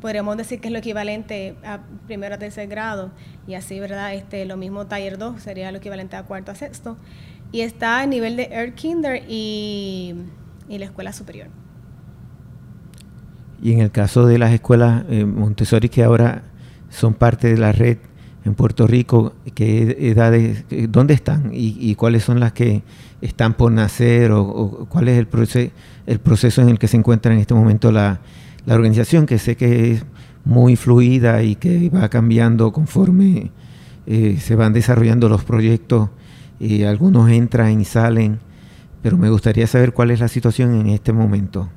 podríamos 0.00 0.36
decir 0.36 0.60
que 0.60 0.68
es 0.68 0.72
lo 0.72 0.78
equivalente 0.78 1.56
a 1.64 1.80
primero 2.06 2.34
a 2.34 2.38
tercer 2.38 2.68
grado, 2.68 3.10
y 3.46 3.54
así, 3.54 3.80
¿verdad? 3.80 4.14
Este, 4.14 4.44
lo 4.44 4.56
mismo 4.56 4.86
taller 4.86 5.18
2 5.18 5.42
sería 5.42 5.70
lo 5.72 5.78
equivalente 5.78 6.16
a 6.16 6.22
cuarto 6.22 6.52
a 6.52 6.54
sexto, 6.54 6.96
y 7.52 7.62
está 7.62 8.00
a 8.00 8.06
nivel 8.06 8.36
de 8.36 8.44
Air 8.52 8.74
Kinder 8.74 9.24
y, 9.28 10.14
y 10.68 10.78
la 10.78 10.84
escuela 10.84 11.12
superior. 11.12 11.48
Y 13.62 13.72
en 13.72 13.80
el 13.80 13.90
caso 13.90 14.26
de 14.26 14.38
las 14.38 14.52
escuelas 14.52 15.04
eh, 15.10 15.24
Montessori 15.24 15.88
que 15.88 16.02
ahora 16.02 16.42
son 16.88 17.14
parte 17.14 17.48
de 17.48 17.58
la 17.58 17.72
red 17.72 17.98
en 18.44 18.54
Puerto 18.54 18.86
Rico, 18.86 19.34
¿qué 19.54 19.96
edades, 20.00 20.64
dónde 20.88 21.14
están 21.14 21.50
y, 21.52 21.94
cuáles 21.94 22.24
son 22.24 22.40
las 22.40 22.52
que 22.52 22.82
están 23.20 23.54
por 23.54 23.70
nacer 23.70 24.32
o, 24.32 24.86
cuál 24.88 25.08
es 25.08 25.18
el, 25.18 25.26
proceso, 25.26 25.72
el 26.06 26.20
proceso 26.20 26.62
en 26.62 26.70
el 26.70 26.78
que 26.78 26.88
se 26.88 26.96
encuentra 26.96 27.32
en 27.32 27.38
este 27.40 27.54
momento 27.54 27.92
la, 27.92 28.20
organización, 28.66 29.26
que 29.26 29.38
sé 29.38 29.56
que 29.56 29.92
es 29.92 30.04
muy 30.44 30.76
fluida 30.76 31.42
y 31.42 31.56
que 31.56 31.90
va 31.90 32.08
cambiando 32.08 32.72
conforme 32.72 33.50
eh, 34.06 34.38
se 34.40 34.54
van 34.54 34.72
desarrollando 34.72 35.28
los 35.28 35.44
proyectos 35.44 36.10
y 36.60 36.84
algunos 36.84 37.30
entran 37.30 37.80
y 37.80 37.84
salen, 37.84 38.38
pero 39.02 39.16
me 39.16 39.28
gustaría 39.30 39.66
saber 39.66 39.92
cuál 39.92 40.10
es 40.10 40.20
la 40.20 40.28
situación 40.28 40.74
en 40.74 40.88
este 40.88 41.12
momento. 41.12 41.68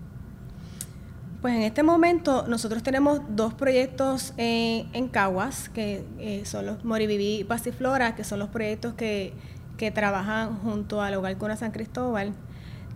Pues 1.43 1.55
en 1.55 1.63
este 1.63 1.83
momento 1.83 2.45
nosotros 2.47 2.83
tenemos 2.83 3.19
dos 3.27 3.53
proyectos 3.53 4.33
en 4.37 5.09
Caguas, 5.09 5.67
que 5.67 6.05
eh, 6.17 6.45
son 6.45 6.65
los 6.65 6.85
Moriviví 6.85 7.39
y 7.39 7.43
Pasiflora, 7.43 8.15
que 8.15 8.23
son 8.23 8.39
los 8.39 8.47
proyectos 8.47 8.93
que, 8.93 9.33
trabajan 9.93 10.59
junto 10.59 11.01
al 11.01 11.15
Hogar 11.15 11.37
Cuna 11.37 11.57
San 11.57 11.71
Cristóbal. 11.71 12.33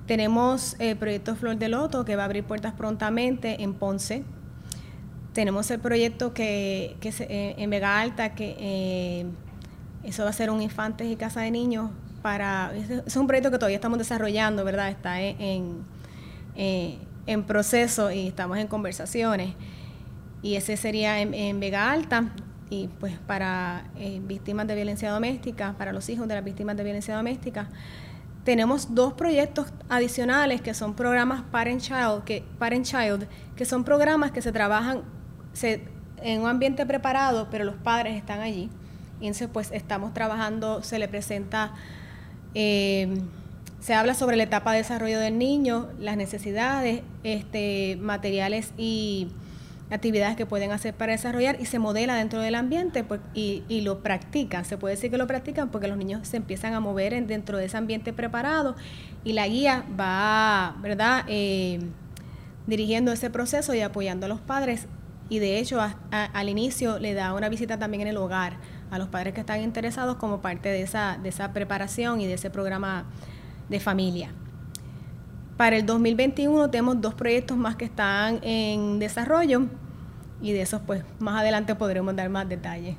Tenemos 0.05 0.77
el 0.79 0.95
proyecto 0.95 1.35
Flor 1.35 1.57
de 1.57 1.67
Loto, 1.67 2.05
que 2.05 2.15
va 2.15 2.21
a 2.21 2.25
abrir 2.25 2.45
puertas 2.45 2.71
prontamente 2.71 3.61
en 3.63 3.73
Ponce. 3.73 4.23
Tenemos 5.33 5.69
el 5.69 5.81
proyecto 5.81 6.33
que, 6.33 6.95
que 7.01 7.09
eh, 7.19 7.55
en 7.57 7.69
Vega 7.69 7.99
Alta, 7.99 8.33
que 8.33 8.55
eh, 8.57 9.25
eso 10.03 10.23
va 10.23 10.29
a 10.29 10.33
ser 10.33 10.51
un 10.51 10.61
infantes 10.61 11.11
y 11.11 11.17
casa 11.17 11.41
de 11.41 11.51
niños 11.51 11.91
para... 12.21 12.71
Es 12.73 13.17
un 13.17 13.27
proyecto 13.27 13.51
que 13.51 13.57
todavía 13.57 13.75
estamos 13.75 13.97
desarrollando, 13.97 14.63
¿verdad? 14.63 14.87
Está 14.87 15.19
en 15.19 15.83
proceso 17.43 18.11
y 18.11 18.27
estamos 18.27 18.57
en 18.57 18.67
conversaciones. 18.67 19.53
Y 20.41 20.55
ese 20.55 20.77
sería 20.77 21.19
en, 21.19 21.59
Vega 21.59 21.91
Alta 21.91 22.31
y 22.69 22.87
pues 22.99 23.17
para 23.27 23.85
eh, 23.97 24.21
víctimas 24.23 24.67
de 24.67 24.75
violencia 24.75 25.11
doméstica, 25.11 25.75
para 25.77 25.91
los 25.91 26.09
hijos 26.09 26.27
de 26.27 26.35
las 26.35 26.43
víctimas 26.43 26.77
de 26.77 26.83
violencia 26.83 27.15
doméstica. 27.15 27.69
Tenemos 28.43 28.95
dos 28.95 29.13
proyectos 29.13 29.67
adicionales 29.89 30.61
que 30.61 30.73
son 30.73 30.93
programas 30.93 31.43
Parent 31.51 31.81
Child, 31.81 32.23
que, 32.23 32.43
Parent 32.57 32.85
Child, 32.85 33.27
que 33.55 33.65
son 33.65 33.83
programas 33.83 34.31
que 34.31 34.41
se 34.41 34.51
trabajan 34.51 35.01
en 36.21 36.41
un 36.41 36.47
ambiente 36.47 36.85
preparado, 36.85 37.49
pero 37.51 37.65
los 37.65 37.75
padres 37.75 38.15
están 38.15 38.39
allí. 38.39 38.69
Y 39.19 39.27
entonces 39.27 39.49
pues 39.51 39.71
estamos 39.71 40.13
trabajando, 40.13 40.81
se 40.81 40.99
le 40.99 41.07
presenta... 41.07 41.73
Eh, 42.53 43.21
se 43.79 43.93
habla 43.93 44.13
sobre 44.13 44.37
la 44.37 44.43
etapa 44.43 44.71
de 44.71 44.79
desarrollo 44.79 45.19
del 45.19 45.37
niño, 45.37 45.89
las 45.99 46.17
necesidades, 46.17 47.03
este, 47.23 47.97
materiales 48.01 48.73
y 48.77 49.29
actividades 49.89 50.35
que 50.35 50.45
pueden 50.45 50.71
hacer 50.71 50.93
para 50.93 51.13
desarrollar 51.13 51.57
y 51.61 51.65
se 51.65 51.79
modela 51.79 52.15
dentro 52.15 52.41
del 52.41 52.55
ambiente 52.55 53.03
pues, 53.03 53.21
y, 53.33 53.63
lo 53.81 54.03
practican. 54.03 54.65
Se 54.65 54.77
puede 54.77 54.95
decir 54.95 55.09
que 55.11 55.17
lo 55.17 55.27
practican 55.27 55.69
porque 55.69 55.87
los 55.87 55.97
niños 55.97 56.27
se 56.27 56.37
empiezan 56.37 56.73
a 56.73 56.79
mover 56.79 57.25
dentro 57.25 57.57
de 57.57 57.65
ese 57.65 57.77
ambiente 57.77 58.11
preparado 58.11 58.75
y 59.23 59.33
la 59.33 59.47
guía 59.47 59.85
va, 59.97 60.75
¿verdad?, 60.81 61.23
eh, 61.27 61.79
dirigiendo 62.65 63.13
ese 63.13 63.29
proceso 63.29 63.73
y 63.73 63.79
apoyando 63.79 64.25
a 64.25 64.29
los 64.29 64.41
padres 64.41 64.87
y 65.29 65.39
de 65.39 65.59
hecho 65.59 65.79
al 66.11 66.49
inicio 66.49 66.99
le 66.99 67.13
da 67.13 67.33
una 67.33 67.47
visita 67.47 67.79
también 67.79 68.01
en 68.01 68.07
el 68.09 68.17
hogar 68.17 68.57
a 68.91 68.97
los 68.97 69.07
padres 69.07 69.33
que 69.33 69.41
están 69.41 69.61
interesados 69.61 70.17
como 70.17 70.41
parte 70.41 70.69
de 70.69 70.81
esa, 70.81 71.17
de 71.21 71.29
esa 71.29 71.53
preparación 71.53 72.19
y 72.19 72.27
de 72.27 72.33
ese 72.33 72.49
programa 72.49 73.05
de 73.69 73.79
familia. 73.79 74.31
Para 75.57 75.75
el 75.75 75.85
2021 75.85 76.69
tenemos 76.69 77.01
dos 77.01 77.13
proyectos 77.15 77.57
más 77.57 77.75
que 77.75 77.85
están 77.85 78.39
en 78.43 78.99
desarrollo 78.99 79.63
y 80.41 80.51
de 80.51 80.61
esos 80.61 80.81
pues 80.81 81.03
más 81.19 81.41
adelante 81.41 81.73
podremos 81.75 82.15
dar 82.15 82.29
más 82.29 82.47
detalles. 82.47 82.95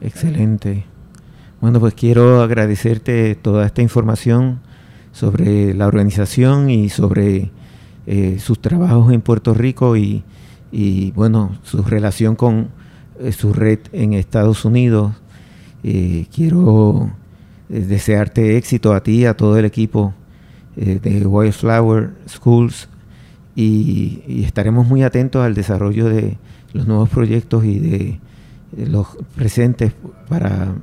Excelente. 0.00 0.84
Bueno, 1.60 1.80
pues 1.80 1.94
quiero 1.94 2.42
agradecerte 2.42 3.34
toda 3.34 3.66
esta 3.66 3.82
información 3.82 4.60
sobre 5.12 5.72
la 5.72 5.86
organización 5.86 6.68
y 6.68 6.90
sobre 6.90 7.50
eh, 8.06 8.38
sus 8.38 8.60
trabajos 8.60 9.12
en 9.12 9.22
Puerto 9.22 9.54
Rico 9.54 9.96
y, 9.96 10.22
bueno, 11.14 11.56
su 11.62 11.82
relación 11.82 12.36
con 12.36 12.68
eh, 13.18 13.32
su 13.32 13.54
red 13.54 13.78
en 13.92 14.12
Estados 14.12 14.64
Unidos. 14.64 15.14
Eh, 15.82 16.26
quiero 16.34 17.10
eh, 17.68 17.80
desearte 17.80 18.56
éxito 18.56 18.94
a 18.94 19.02
ti, 19.02 19.26
a 19.26 19.34
todo 19.34 19.58
el 19.58 19.64
equipo 19.64 20.14
eh, 20.76 20.98
de 21.02 21.26
Wildflower 21.26 22.10
Schools 22.28 22.88
y, 23.56 24.44
estaremos 24.44 24.86
muy 24.86 25.02
atentos 25.02 25.44
al 25.44 25.54
desarrollo 25.54 26.08
de 26.08 26.36
los 26.74 26.86
nuevos 26.86 27.08
proyectos 27.08 27.64
y 27.64 27.78
de, 27.78 28.20
los 28.76 29.06
presentes 29.34 29.92
para 30.28 30.74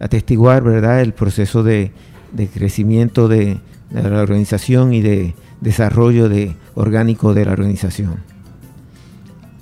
atestiguar 0.00 0.62
verdad 0.62 1.02
el 1.02 1.12
proceso 1.12 1.62
de, 1.62 1.92
crecimiento 2.54 3.28
de, 3.28 3.58
la 3.90 4.22
organización 4.22 4.94
y 4.94 5.02
de 5.02 5.34
desarrollo 5.60 6.28
de 6.28 6.56
orgánico 6.74 7.34
de 7.34 7.44
la 7.44 7.52
organización. 7.52 8.16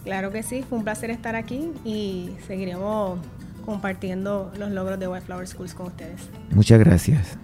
Claro 0.05 0.31
que 0.31 0.43
sí, 0.43 0.65
fue 0.69 0.79
un 0.79 0.85
placer 0.85 1.11
estar 1.11 1.35
aquí 1.35 1.71
y 1.85 2.31
seguiremos 2.47 3.19
compartiendo 3.64 4.53
los 4.59 4.70
logros 4.70 4.98
de 4.98 5.09
Wildflower 5.09 5.46
Schools 5.46 5.75
con 5.75 5.87
ustedes. 5.87 6.29
Muchas 6.51 6.79
gracias. 6.79 7.38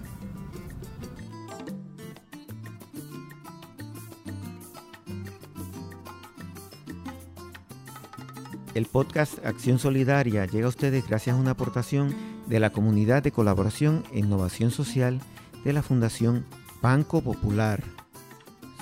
El 8.74 8.86
podcast 8.86 9.44
Acción 9.44 9.80
Solidaria 9.80 10.46
llega 10.46 10.66
a 10.66 10.68
ustedes 10.68 11.04
gracias 11.08 11.34
a 11.34 11.38
una 11.40 11.50
aportación 11.50 12.14
de 12.46 12.60
la 12.60 12.70
Comunidad 12.70 13.24
de 13.24 13.32
Colaboración 13.32 14.04
e 14.12 14.20
Innovación 14.20 14.70
Social 14.70 15.20
de 15.64 15.72
la 15.72 15.82
Fundación 15.82 16.44
Banco 16.80 17.20
Popular. 17.20 17.82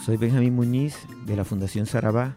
Soy 0.04 0.18
Benjamín 0.18 0.54
Muñiz 0.54 0.98
de 1.24 1.36
la 1.36 1.44
Fundación 1.44 1.86
Sarabá 1.86 2.36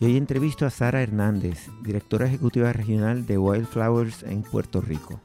y 0.00 0.06
hoy 0.06 0.16
entrevisto 0.16 0.64
a 0.64 0.70
Sara 0.70 1.02
Hernández, 1.02 1.68
directora 1.82 2.26
ejecutiva 2.26 2.72
regional 2.72 3.26
de 3.26 3.36
Wildflowers 3.36 4.22
en 4.22 4.42
Puerto 4.42 4.80
Rico. 4.80 5.20